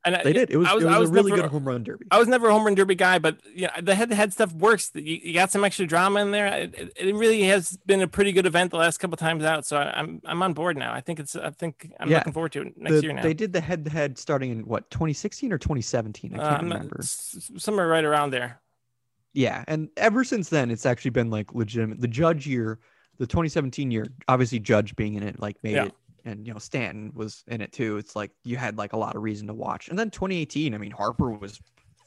[0.05, 0.51] and I- they did.
[0.51, 2.07] It was, I was, it was, I was a really never, good home run derby.
[2.11, 4.91] I was never a home run derby guy, but yeah, the head-to-head stuff works.
[4.95, 6.47] You, you got some extra drama in there.
[6.47, 9.67] It, it, really has been a pretty good event the last couple times out.
[9.67, 10.93] So I, I'm I'm on board now.
[10.93, 12.19] I think it's I think I'm Yeah.
[12.19, 13.23] looking forward to it next The- year now.
[13.23, 16.35] They did the head to head starting in what 2016 or 2017.
[16.35, 17.01] I can't I'm remember.
[17.03, 18.61] somewhere right around there.
[19.35, 22.01] Yeah, and ever since then, it's actually been like legitimate.
[22.01, 22.79] The Judge year,
[23.19, 25.85] the 2017 year, obviously Judge being in it, like made Yeah.
[25.87, 25.93] it,
[26.25, 27.97] and you know Stanton was in it too.
[27.97, 29.89] It's like you had like a lot of reason to watch.
[29.89, 31.61] And then 2018, I mean Harper was,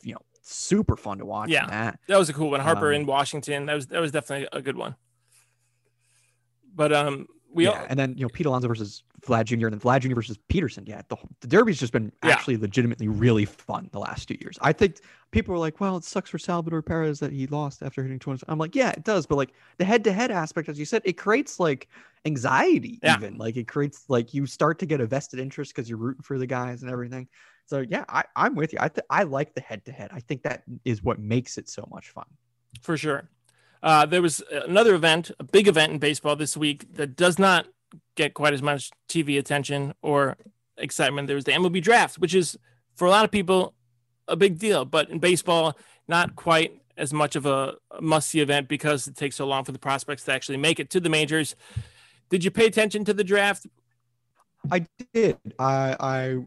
[0.03, 1.49] you know, super fun to watch.
[1.49, 1.67] Yeah.
[1.67, 1.99] that.
[2.07, 2.59] That was a cool one.
[2.59, 3.65] Harper Um, in Washington.
[3.65, 4.95] That was that was definitely a good one.
[6.73, 9.67] But um, we yeah, all, and then you know Pete Alonso versus Vlad Jr.
[9.67, 10.15] and then Vlad Jr.
[10.15, 10.87] versus Pederson.
[10.87, 12.31] Yeah, the, the Derby's just been Yeah.
[12.31, 14.57] actually legitimately really fun the last two years.
[14.61, 14.97] I think
[15.31, 18.43] people are like, "Well, it sucks for Salvador Perez that he lost after hitting 20."
[18.47, 21.59] I'm like, yeah, it does, but like the head-to-head aspect, as you said, it creates
[21.59, 21.87] like
[22.25, 22.99] anxiety.
[23.03, 23.17] Yeah.
[23.17, 26.23] Even like it creates like you start to get a vested interest because you're rooting
[26.23, 27.27] for the guys and everything.
[27.65, 28.79] So yeah, I, I'm with you.
[28.81, 30.11] I th- I like the head-to-head.
[30.13, 32.25] I think that is what makes it so much fun.
[32.81, 33.29] for sure.
[33.83, 37.67] Uh, there was another event, a big event in baseball this week that does not
[38.15, 40.37] get quite as much TV attention or
[40.77, 41.27] excitement.
[41.27, 42.57] There was the MLB draft, which is
[42.95, 43.73] for a lot of people
[44.27, 45.77] a big deal, but in baseball,
[46.07, 49.71] not quite as much of a must see event because it takes so long for
[49.71, 51.55] the prospects to actually make it to the majors.
[52.29, 53.65] Did you pay attention to the draft?
[54.71, 55.37] I did.
[55.57, 56.37] I I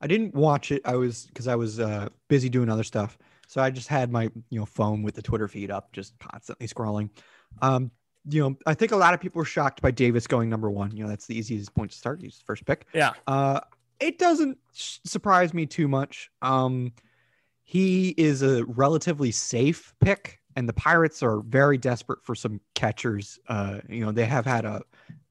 [0.00, 0.82] I didn't watch it.
[0.84, 3.18] I was because I was uh, busy doing other stuff.
[3.54, 6.66] So I just had my you know phone with the Twitter feed up, just constantly
[6.66, 7.08] scrolling.
[7.62, 7.92] Um,
[8.28, 10.90] you know, I think a lot of people were shocked by Davis going number one.
[10.96, 12.20] You know, that's the easiest point to start.
[12.20, 12.88] He's the first pick.
[12.92, 13.12] Yeah.
[13.28, 13.60] Uh,
[14.00, 16.32] it doesn't surprise me too much.
[16.42, 16.94] Um,
[17.62, 23.38] he is a relatively safe pick, and the Pirates are very desperate for some catchers.
[23.46, 24.82] Uh, you know, they have had a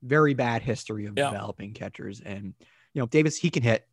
[0.01, 1.30] very bad history of Yeah.
[1.30, 2.53] developing catchers, and
[2.93, 3.86] you know, Davis he can hit.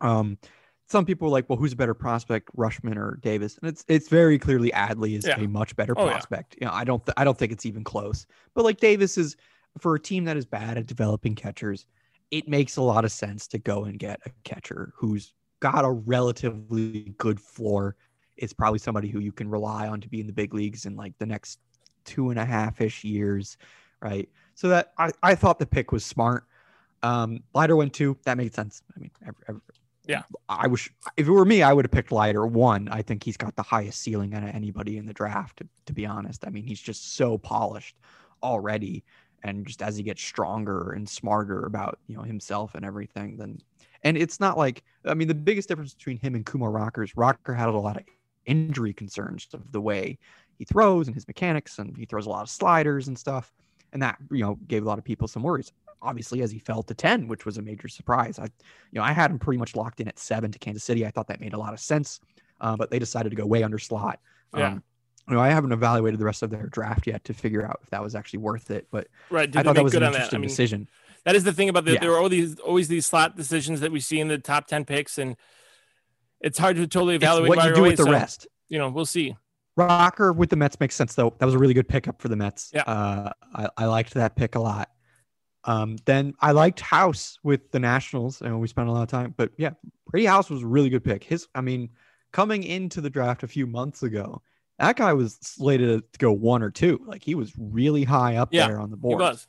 [0.00, 0.38] Um,
[0.86, 3.58] some people are like, well, who's a better prospect, Rutschman or Davis?
[3.62, 5.40] And it's it's very clearly Adley is Yeah.
[5.40, 6.12] a much better Oh, yeah.
[6.12, 6.56] prospect.
[6.60, 8.26] You know, I don't th- I don't think it's even close.
[8.54, 9.36] But like Davis is
[9.78, 11.86] for a team that is bad at developing catchers,
[12.30, 15.90] it makes a lot of sense to go and get a catcher who's got a
[15.90, 17.96] relatively good floor
[18.36, 20.96] it's probably somebody who you can rely on to be in the big leagues in
[20.96, 21.60] like the next
[22.04, 23.56] two and a half ish years,
[24.02, 24.28] right?
[24.56, 26.44] So that I, I thought the pick was smart.
[27.04, 28.18] Um, Leiter went two.
[28.24, 28.82] That made sense.
[28.96, 29.60] I mean, every, every,
[30.06, 30.22] Yeah.
[30.48, 32.88] I wish if it were me, I would have picked Leiter one.
[32.88, 35.58] I think he's got the highest ceiling out of anybody in the draft.
[35.58, 37.96] To, to be honest, I mean, he's just so polished
[38.42, 39.04] already,
[39.42, 43.58] and just as he gets stronger and smarter about you know himself and everything, then
[44.02, 47.16] and it's not like I mean the biggest difference between him and Kumar Rocker is
[47.16, 48.04] Rocker had a lot of
[48.46, 50.18] injury concerns of the way
[50.58, 53.52] he throws and his mechanics, and he throws a lot of sliders and stuff,
[53.94, 55.72] and that you know gave a lot of people some worries.
[56.02, 58.38] Obviously, as he fell to ten, which was a major surprise.
[58.38, 58.50] I, you
[58.94, 61.06] know, I had him pretty much locked in at seven to Kansas City.
[61.06, 62.20] I thought that made a lot of sense,
[62.60, 64.20] uh, but they decided to go way under slot.
[64.54, 64.72] Yeah.
[64.72, 64.82] Um,
[65.26, 67.88] you know, I haven't evaluated the rest of their draft yet to figure out if
[67.88, 69.50] that was actually worth it, but Right.
[69.50, 70.08] Did I thought that was an that?
[70.08, 70.88] I interesting mean, decision.
[71.24, 72.00] that is the thing about the, Yeah.
[72.00, 74.84] there are all these always these slot decisions that we see in the top ten
[74.84, 75.36] picks, and
[76.42, 78.46] it's hard to totally It's evaluate what you do with the so, rest.
[78.68, 79.34] You know, we'll see.
[79.76, 81.34] Rocker with the Mets makes sense though.
[81.38, 82.70] That was a really good pickup for the Mets.
[82.72, 82.82] Yeah.
[82.82, 84.90] Uh, I, I liked that pick a lot.
[85.64, 89.34] Um, then I liked House with the Nationals, and we spent a lot of time.
[89.36, 89.70] But yeah,
[90.06, 91.24] Brady House was a really good pick.
[91.24, 91.90] His, I mean,
[92.32, 94.42] coming into the draft a few months ago,
[94.78, 97.00] that guy was slated to go one or two.
[97.06, 99.20] Like he was really high up Yeah, there on the board.
[99.20, 99.46] He was.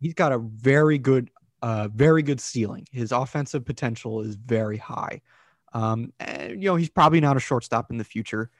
[0.00, 1.30] He's got a very good,
[1.62, 2.86] uh, very good ceiling.
[2.92, 5.20] His offensive potential is very high.
[5.72, 8.50] Um, and you know he's probably not a shortstop in the future.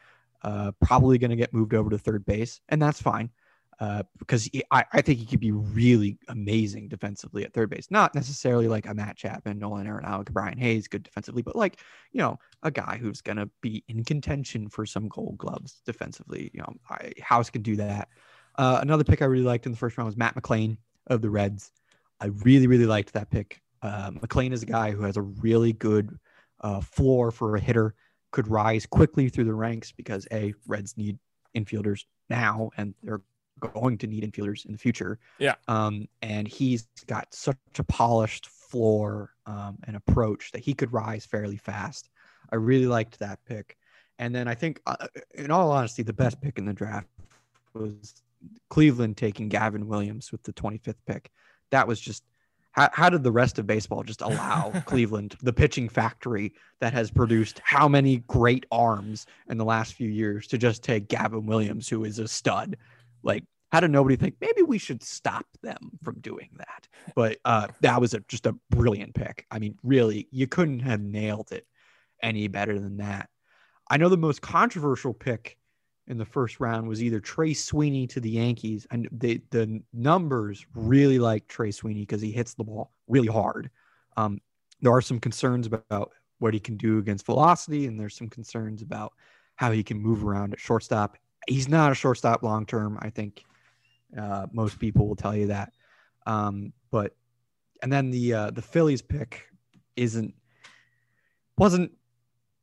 [0.42, 3.30] Uh, probably going to get moved over to third base, and that's fine.
[3.78, 7.90] Uh, because he, I, I think he could be really amazing defensively at third base.
[7.90, 11.80] Not necessarily like a Matt Chapman, Nolan Arenado, Brian Hayes, good defensively, but like
[12.12, 16.50] you know a guy who's going to be in contention for some Gold Gloves defensively.
[16.54, 18.08] You know, I, House can do that.
[18.56, 20.78] Uh, another pick I really liked in the first round was Matt McLain
[21.08, 21.70] of the Reds.
[22.20, 23.60] I really, really liked that pick.
[23.82, 26.18] Uh, McLain is a guy who has a really good
[26.62, 27.94] uh, floor for a hitter,
[28.30, 31.18] could rise quickly through the ranks because a Reds need
[31.56, 33.22] infielders now, and they're
[33.60, 35.18] going to need infielders in the future.
[35.38, 35.54] Yeah.
[35.68, 41.24] Um, and he's got such a polished floor um, and approach that he could rise
[41.24, 42.10] fairly fast.
[42.52, 43.76] I really liked that pick.
[44.18, 47.08] And then I think, uh, in all honesty, the best pick in the draft
[47.74, 48.22] was
[48.70, 51.30] Cleveland taking Gavin Williams with the 25th pick.
[51.70, 52.24] That was just
[52.76, 57.10] how, how did the rest of baseball just allow Cleveland, the pitching factory that has
[57.10, 61.88] produced how many great arms in the last few years, to just take Gavin Williams,
[61.88, 62.76] who is a stud?
[63.22, 66.86] Like, how did nobody think maybe we should stop them from doing that?
[67.14, 69.46] But uh, that was a, just a brilliant pick.
[69.50, 71.66] I mean, really, you couldn't have nailed it
[72.22, 73.28] any better than that.
[73.88, 75.56] I know the most controversial pick
[76.08, 80.64] in the first round was either Trey Sweeney to the Yankees, and the the numbers
[80.74, 83.70] really like Trey Sweeney because he hits the ball really hard.
[84.16, 84.40] Um,
[84.80, 88.82] there are some concerns about what he can do against velocity, and there's some concerns
[88.82, 89.12] about
[89.56, 91.16] how he can move around at shortstop.
[91.48, 92.98] He's not a shortstop long term.
[93.00, 93.44] I think
[94.16, 95.72] uh, most people will tell you that.
[96.26, 97.16] Um, but
[97.82, 99.46] and then the uh, the Phillies pick
[99.96, 100.34] isn't
[101.58, 101.92] wasn't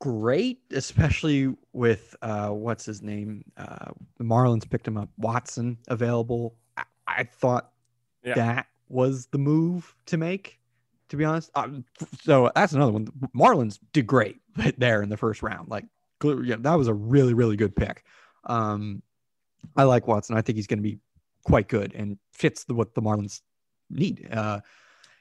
[0.04, 3.42] great, especially with uh, what's his name?
[3.56, 5.08] Uh, the Marlins picked him up.
[5.16, 6.56] Watson available.
[6.76, 7.70] I, I thought
[8.22, 8.34] Yeah.
[8.34, 10.60] that was the move to make.
[11.08, 11.84] To be honest, um,
[12.22, 13.06] so that's another one.
[13.36, 14.40] Marlins did great
[14.78, 15.68] there in the first round.
[15.68, 15.84] Like,
[16.22, 18.04] yeah, that was a really, really good pick.
[18.44, 19.02] Um,
[19.76, 20.36] I like Watson.
[20.36, 20.98] I think he's going to be
[21.44, 23.40] quite good and fits the, what the Marlins
[23.90, 24.28] need.
[24.30, 24.60] Uh,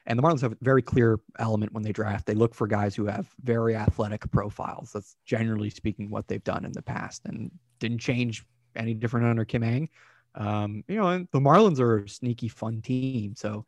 [0.06, 2.26] and the Marlins have a very clear element when they draft.
[2.26, 4.92] They look for guys who have very athletic profiles.
[4.92, 8.46] That's generally speaking what they've done in the past and didn't change
[8.76, 9.90] any different under Kim Ng.
[10.36, 13.36] Um, you know, and the Marlins are a sneaky, fun team.
[13.36, 13.66] So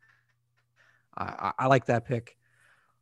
[1.16, 2.36] I, I, I like that pick.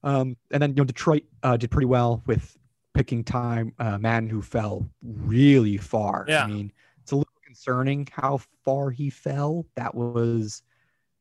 [0.02, 2.56] Um, and then, you know, Detroit uh, did pretty well with
[2.92, 6.26] picking time, uh, Madden, who fell really far.
[6.28, 6.44] Yeah.
[6.44, 6.72] I mean,
[7.02, 9.66] it's a little concerning how far he fell.
[9.74, 10.62] That was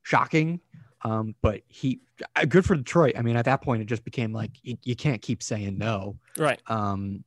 [0.04, 0.60] shocking.
[1.04, 2.00] Um, but he
[2.36, 3.14] uh, good for Detroit.
[3.18, 6.18] I mean, at that point, it just became like you, you can't keep saying no.
[6.38, 6.62] Right.
[6.68, 7.24] Um,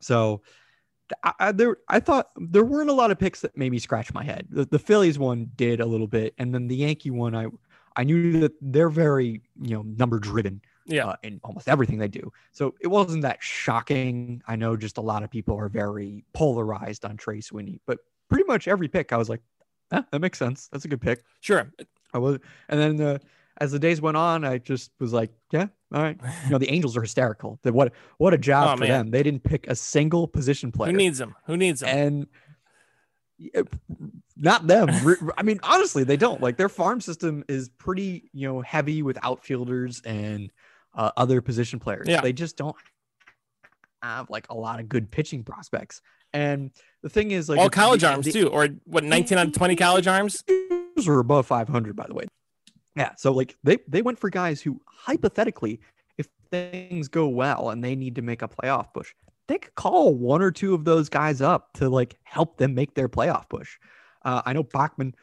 [0.00, 0.42] so
[1.24, 4.12] I, I, there, I thought there weren't a lot of picks that made me scratch
[4.12, 4.46] my head.
[4.50, 7.46] The, the Phillies one did a little bit, and then the Yankee one, I,
[7.96, 11.06] I knew that they're very, you know, number driven Yeah.
[11.06, 12.30] uh, in almost everything they do.
[12.52, 14.42] So it wasn't that shocking.
[14.46, 17.98] I know just a lot of people are very polarized on Trey Sweeney, but
[18.28, 19.40] pretty much every pick, I was like,
[19.90, 20.68] that makes sense.
[20.70, 21.22] That's a good pick.
[21.40, 21.72] Sure.
[22.14, 22.38] I was,
[22.68, 23.18] and then uh,
[23.60, 26.18] as the days went on, I just was like, yeah, all right.
[26.44, 27.58] You know, the Angels are hysterical.
[27.62, 28.90] That what what a job Oh, for man.
[28.90, 29.10] them.
[29.10, 31.34] They didn't pick a single position player, Who needs them?
[31.46, 31.88] Who needs them?
[31.96, 32.26] and
[33.38, 33.62] yeah,
[34.36, 34.88] not them.
[35.36, 36.40] I mean, honestly, they don't.
[36.40, 40.50] Like their farm system is pretty, you know, heavy with outfielders and
[40.94, 42.06] uh, other position players.
[42.08, 42.20] Yeah.
[42.20, 42.74] They just don't
[44.02, 46.00] have like a lot of good pitching prospects.
[46.32, 49.46] And the thing is, like all college the, arms the, too, or what, 19 out
[49.46, 50.42] of 20 college arms?
[51.06, 52.26] Are above 500, by the way.
[52.96, 55.80] Yeah, so like they they went for guys who hypothetically,
[56.16, 59.14] if things go well and they need to make a playoff push,
[59.46, 62.94] they could call one or two of those guys up to like help them make
[62.94, 63.78] their playoff push.
[64.24, 65.14] Uh, I know Bachman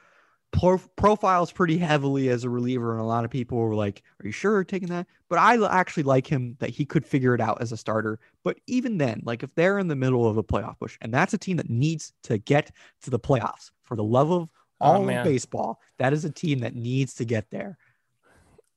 [0.51, 4.25] pro- profiles pretty heavily as a reliever, and a lot of people were like, "Are
[4.25, 7.61] you sure taking that?" But I actually like him that he could figure it out
[7.61, 8.19] as a starter.
[8.43, 11.33] But even then, like if they're in the middle of a playoff push, and that's
[11.33, 12.71] a team that needs to get
[13.01, 14.49] to the playoffs for the love of
[14.81, 17.77] Oh, all oh, of baseball, that is a team that needs to get there.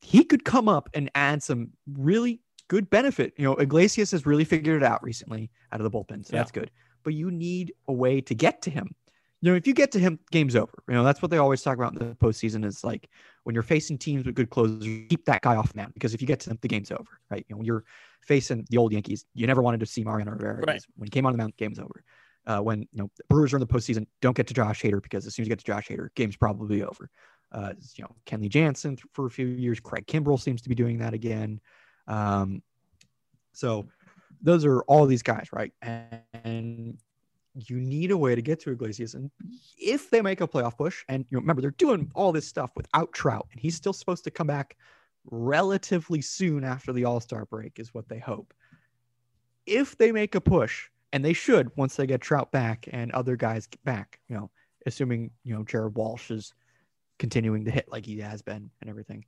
[0.00, 3.32] He could come up and add some really good benefit.
[3.36, 6.40] You know, Iglesias has really figured it out recently out of the bullpen, so yeah.
[6.40, 6.70] that's good.
[7.02, 8.94] But you need a way to get to him
[9.40, 10.82] you know, if you get to him, game's over.
[10.88, 13.08] You know, that's what they always talk about in the postseason is like
[13.44, 16.26] when you're facing teams with good closers, keep that guy off man because if you
[16.26, 17.44] get to them, the game's over, right?
[17.48, 17.84] You know, when you're
[18.22, 20.64] facing the old Yankees, you never wanted to see Mariano Rivera.
[20.66, 20.84] Right.
[20.96, 22.02] When he came on the mound, game's over.
[22.48, 25.26] Uh, when you know Brewers are in the postseason, don't get to Josh Hader because
[25.26, 27.10] as soon as you get to Josh Hader, game's probably over.
[27.52, 30.98] Uh, you know, Kenley Jansen for a few years, Craig Kimbrel seems to be doing
[30.98, 31.60] that again.
[32.06, 32.62] Um,
[33.52, 33.86] so
[34.42, 35.72] those are all these guys, right?
[35.82, 36.98] And, and
[37.54, 39.14] you need a way to get to Iglesias.
[39.14, 39.30] And
[39.78, 42.70] if they make a playoff push, and you know, remember they're doing all this stuff
[42.76, 44.76] without Trout, and he's still supposed to come back
[45.30, 48.54] relatively soon after the All Star break, is what they hope.
[49.66, 53.36] If they make a push, and they should once they get Trout back and other
[53.36, 54.50] guys get back, you know,
[54.86, 56.52] assuming you know Jared Walsh is
[57.18, 59.24] continuing to hit like he has been and everything.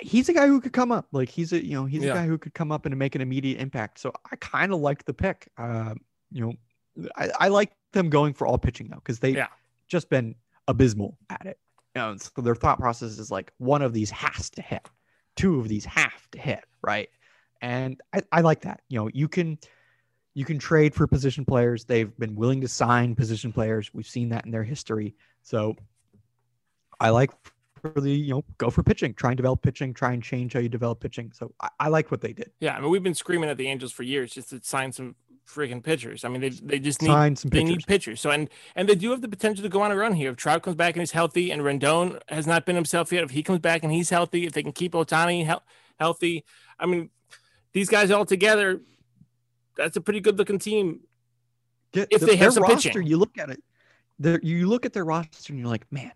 [0.00, 1.06] He's a guy who could come up.
[1.12, 2.12] Like he's a you know he's yeah.
[2.12, 3.98] a guy who could come up and make an immediate impact.
[3.98, 5.48] So I kind of like the pick.
[5.56, 5.94] Uh,
[6.30, 9.48] you know, I, I like them going for all pitching though, because they yeah.
[9.88, 10.34] just been
[10.66, 11.58] abysmal at it.
[11.96, 14.88] You know, so their thought process is like one of these has to hit,
[15.36, 17.08] two of these have to hit, right?
[17.60, 18.82] And I, I like that.
[18.88, 19.58] You know, you can
[20.38, 21.84] you can trade for position players.
[21.84, 23.92] They've been willing to sign position players.
[23.92, 25.16] We've seen that in their history.
[25.42, 25.74] So
[27.00, 27.32] I like
[27.82, 30.60] for the you know go for pitching, try and develop pitching, try and change how
[30.60, 31.32] you develop pitching.
[31.34, 32.52] So I, I like what they did.
[32.60, 35.16] Yeah, I mean we've been screaming at the Angels for years just to sign some
[35.44, 36.24] freaking pitchers.
[36.24, 37.70] I mean, they they just need Sign some they pitchers.
[37.70, 38.20] need pitchers.
[38.20, 40.30] So and and they do have the potential to go on a run here.
[40.30, 43.30] If Trout comes back and he's healthy, and Rendon has not been himself yet, if
[43.30, 45.64] he comes back and he's healthy, if they can keep Ohtani he-
[45.98, 46.44] healthy,
[46.78, 47.10] I mean,
[47.72, 48.80] these guys all together,
[49.78, 51.00] that's a pretty good looking team.
[51.92, 53.62] Get, if the, they have some roster, pitching, you look at it.
[54.44, 56.12] You look at their roster and you're like, man,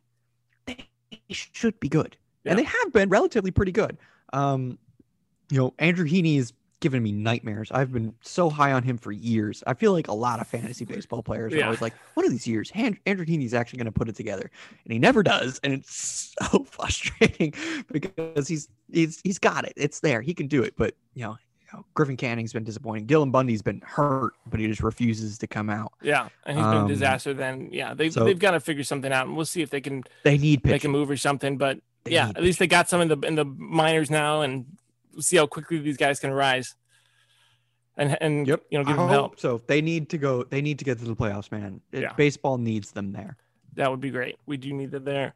[0.66, 0.86] they
[1.30, 2.50] should be good, yeah.
[2.50, 3.96] and they have been relatively pretty good.
[4.32, 4.78] Um,
[5.50, 7.70] you know, Andrew Heaney is given me nightmares.
[7.70, 9.62] I've been so high on him for years.
[9.66, 11.60] I feel like a lot of fantasy baseball players yeah.
[11.60, 14.50] are always like, one of these years, Andrew Heaney's actually going to put it together,
[14.84, 17.54] and he never does, and it's so frustrating
[17.92, 19.72] because he's he's he's got it.
[19.76, 20.20] It's there.
[20.20, 21.38] He can do it, but you know.
[21.72, 23.06] Know Griffin Canning's been disappointing.
[23.06, 25.92] Dylan Bundy's been hurt, but he just refuses to come out.
[26.02, 27.34] Yeah, and he's been um, a disaster.
[27.34, 29.80] Then, yeah, they so they've got to figure something out, and we'll see if they
[29.80, 30.04] can.
[30.22, 30.72] They need pitching.
[30.72, 31.56] make a move or something.
[31.56, 34.66] But they yeah, at least they got some in the in the minors now, and
[35.12, 36.74] we'll see how quickly these guys can rise
[37.96, 38.62] and and yep.
[38.70, 39.40] you know give I them help.
[39.40, 40.44] So they need to go.
[40.44, 41.80] They need to get to the playoffs, man.
[41.92, 42.12] It, yeah.
[42.14, 43.36] Baseball needs them there.
[43.74, 44.36] That would be great.
[44.46, 45.34] We do need them there.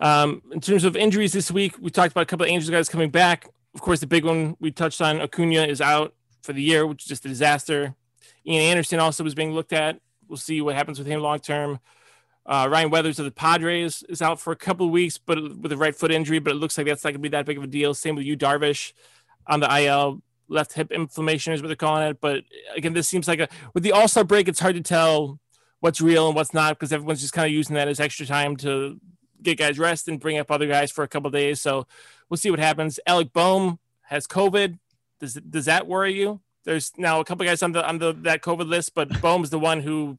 [0.00, 2.88] Um, in terms of injuries this week, we talked about a couple of Angels guys
[2.88, 3.48] coming back.
[3.74, 7.02] Of course, the big one we touched on, Acuna is out for the year, which
[7.02, 7.94] is just a disaster.
[8.46, 10.00] Ian Anderson also was being looked at.
[10.28, 11.80] We'll see what happens with him long term.
[12.46, 15.72] Uh, Ryan Weathers of the Padres is out for a couple of weeks, but with
[15.72, 16.38] a right foot injury.
[16.38, 17.94] But it looks like that's not going to be that big of a deal.
[17.94, 18.92] Same with Yu Darvish
[19.46, 22.20] on the IL left hip inflammation is what they're calling it.
[22.20, 22.42] But
[22.76, 25.38] again, this seems like a with the All Star break, it's hard to tell
[25.80, 28.56] what's real and what's not because everyone's just kind of using that as extra time
[28.56, 29.00] to
[29.42, 31.60] get guys rest and bring up other guys for a couple days.
[31.60, 31.86] So
[32.30, 32.98] we'll see what happens.
[33.06, 34.78] Alec Bohm has COVID.
[35.18, 36.40] Does does that worry you?
[36.64, 39.58] There's now a couple guys on the on the that COVID list, but Bohm's the
[39.58, 40.18] one who.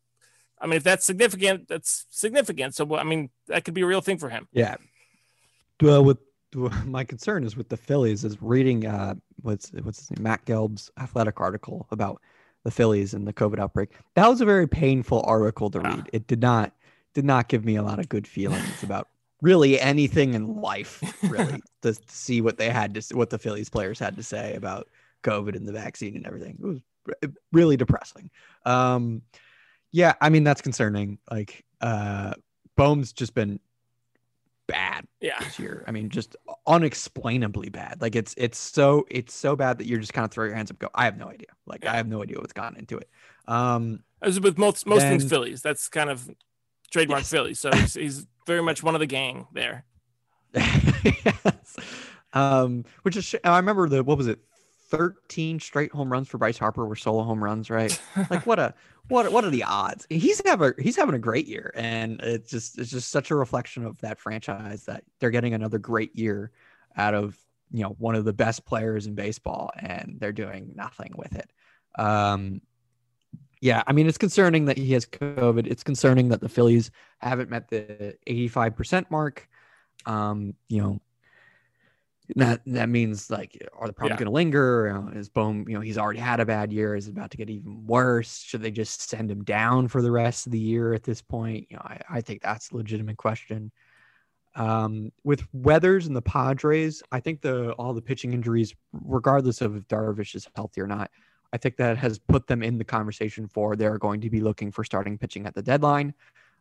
[0.59, 2.75] I mean, if that's significant, that's significant.
[2.75, 4.47] So, I mean, that could be a real thing for him.
[4.51, 4.75] Yeah.
[5.81, 6.19] Well, with
[6.85, 10.23] my concern is with the Phillies is reading uh, what's what's his name?
[10.23, 12.21] Matt Gelb's athletic article about
[12.63, 13.89] the Phillies and the COVID outbreak.
[14.15, 16.09] That was a very painful article to read.
[16.13, 16.73] It did not
[17.13, 19.07] did not give me a lot of good feelings about
[19.41, 21.01] really anything in life.
[21.23, 24.87] Really, to, see what they had to what the Phillies players had to say about
[25.23, 26.57] COVID and the vaccine and everything.
[26.59, 28.29] It was really depressing.
[28.65, 29.23] Um,
[29.91, 31.17] yeah, I mean that's concerning.
[31.29, 32.33] Like uh,
[32.77, 33.59] Bohm's just been
[34.67, 35.39] bad yeah.
[35.39, 35.83] this year.
[35.87, 36.35] I mean, just
[36.65, 38.01] unexplainably bad.
[38.01, 40.71] Like it's it's so it's so bad that you're just kind of throw your hands
[40.71, 40.89] up, go.
[40.95, 41.49] I have no idea.
[41.65, 41.93] Like yeah.
[41.93, 43.09] I have no idea what's gone into it.
[43.47, 46.29] Um, as with most most then, things Phillies, that's kind of
[46.91, 47.29] trademark yes.
[47.29, 47.59] Phillies.
[47.59, 49.85] So he's, he's very much one of the gang there.
[50.53, 51.75] yes.
[52.33, 54.39] Um, which is I remember the what was it
[54.89, 57.99] 13 straight home runs for Bryce Harper were solo home runs, right?
[58.29, 58.73] like what a
[59.07, 60.07] what what are the odds?
[60.09, 63.85] He's having he's having a great year, and it's just it's just such a reflection
[63.85, 66.51] of that franchise that they're getting another great year
[66.95, 67.37] out of
[67.71, 71.49] you know one of the best players in baseball, and they're doing nothing with it.
[71.99, 72.61] Um,
[73.61, 75.67] yeah, I mean it's concerning that he has COVID.
[75.67, 79.47] It's concerning that the Phillies haven't met the 85% mark.
[80.05, 80.99] Um, you know,
[82.35, 84.23] that that means like are the problems Yeah.
[84.25, 87.11] going to linger is Bohm you know he's already had a bad year is it
[87.11, 90.53] about to get even worse should they just send him down for the rest of
[90.53, 93.71] the year at this point you know I, I think that's a legitimate question
[94.55, 99.75] um with Weathers and the Padres I think the all the pitching injuries regardless of
[99.75, 101.11] if Darvish is healthy or not
[101.53, 104.71] I think that has put them in the conversation for they're going to be looking
[104.71, 106.13] for starting pitching at the deadline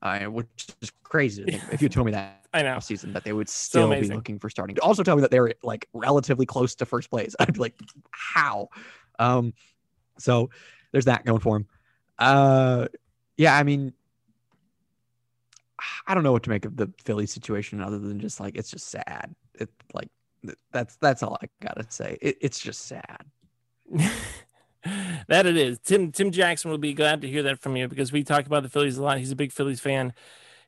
[0.02, 2.80] uh, which is crazy to if you told me that I know.
[2.80, 4.76] season that they would still be looking for starting.
[4.80, 7.36] Also tell me that they're like relatively close to first place.
[7.40, 7.78] I'd be like,
[8.10, 8.68] how?
[9.18, 9.54] Um,
[10.18, 10.50] so
[10.90, 11.66] there's that going for him.
[12.18, 12.88] Uh,
[13.36, 13.92] yeah, I mean,
[16.06, 18.70] I don't know what to make of the Philly situation other than just like it's
[18.70, 19.34] just sad.
[19.54, 20.08] It like
[20.72, 22.18] that's that's all I gotta say.
[22.20, 23.24] It, it's just sad.
[25.28, 25.78] that it is.
[25.78, 28.62] Tim Tim Jackson will be glad to hear that from you because we talk about
[28.62, 29.18] the Phillies a lot.
[29.18, 30.12] He's a big Phillies fan,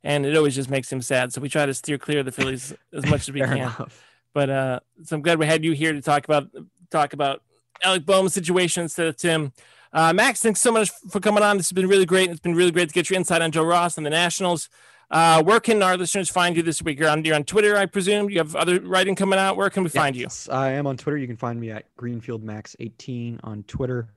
[0.04, 1.32] and it always just makes him sad.
[1.32, 3.56] So we try to steer clear of the Phillies as much as we can.
[3.56, 4.04] enough.
[4.34, 6.48] But uh, so I'm glad we had you here to talk about
[6.90, 7.42] talk about
[7.82, 9.52] Alec Bohm's situation instead of Tim.
[9.92, 11.58] Uh, Max, thanks so much for coming on.
[11.58, 12.30] This has been really great.
[12.30, 14.70] It's been really great to get your insight on Joe Ross and the Nationals.
[15.12, 16.98] Uh, where can our listeners find you this week?
[16.98, 18.30] You're on, you're on Twitter, I presume.
[18.30, 19.58] You have other writing coming out.
[19.58, 20.22] Where can we find you?
[20.22, 21.18] Yes, I am on Twitter.
[21.18, 24.08] You can find me at GreenfieldMax18 on Twitter.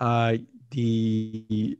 [0.00, 0.38] Uh,
[0.70, 1.78] the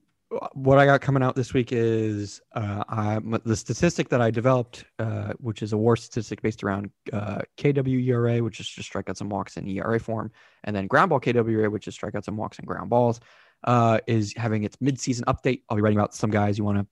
[0.52, 4.84] what I got coming out this week is uh, I, the statistic that I developed,
[4.98, 9.30] uh, which is a war statistic based around uh, KWERA, which is just strikeouts and
[9.30, 10.30] walks in ERA form,
[10.64, 13.20] and then ground ball KWERA, which is strikeouts and walks and ground balls,
[13.64, 15.62] uh, is having its midseason update.
[15.68, 16.86] I'll be writing about some guys you want to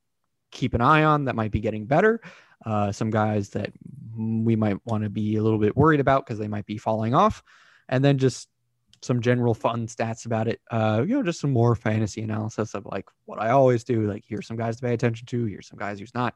[0.51, 2.21] keep an eye on that might be getting better,
[2.65, 3.73] uh, some guys that
[4.17, 7.15] we might want to be a little bit worried about because they might be falling
[7.15, 7.43] off,
[7.89, 8.49] and then just
[9.03, 10.61] some general fun stats about it.
[10.71, 14.09] Uh, you know, just some more fantasy analysis of like what I always do.
[14.09, 15.45] Like here's some guys to pay attention to.
[15.45, 16.35] Here's some guys who's not.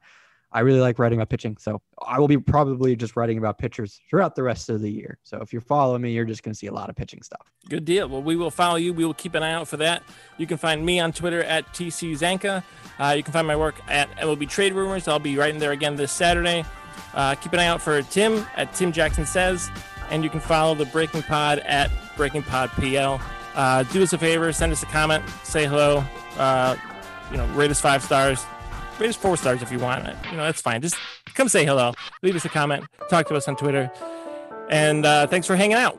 [0.52, 4.00] I really like writing about pitching, so I will be probably just writing about pitchers
[4.08, 5.18] throughout the rest of the year.
[5.22, 7.50] So if you're following me, you're just going to see a lot of pitching stuff.
[7.68, 8.08] Good deal.
[8.08, 8.92] Well, we will follow you.
[8.92, 10.02] We will keep an eye out for that.
[10.36, 12.62] You can find me on Twitter at TC Zencka.
[12.98, 15.08] Uh, you can find my work at MLB Trade Rumors.
[15.08, 16.64] I'll be writing there again this Saturday.
[17.14, 19.70] Uh, keep an eye out for Tim at Tim Jackson Says.
[20.10, 23.20] And you can follow the Breaking Pod at Breaking Pod PL.
[23.54, 26.04] Uh, do us a favor, send us a comment, say hello,
[26.38, 26.76] uh,
[27.30, 28.44] you know, rate us five stars,
[28.98, 30.16] rate us four stars if you want it.
[30.30, 30.82] You know, that's fine.
[30.82, 30.96] Just
[31.34, 33.90] come say hello, leave us a comment, talk to us on Twitter.
[34.70, 35.98] And uh, thanks for hanging out.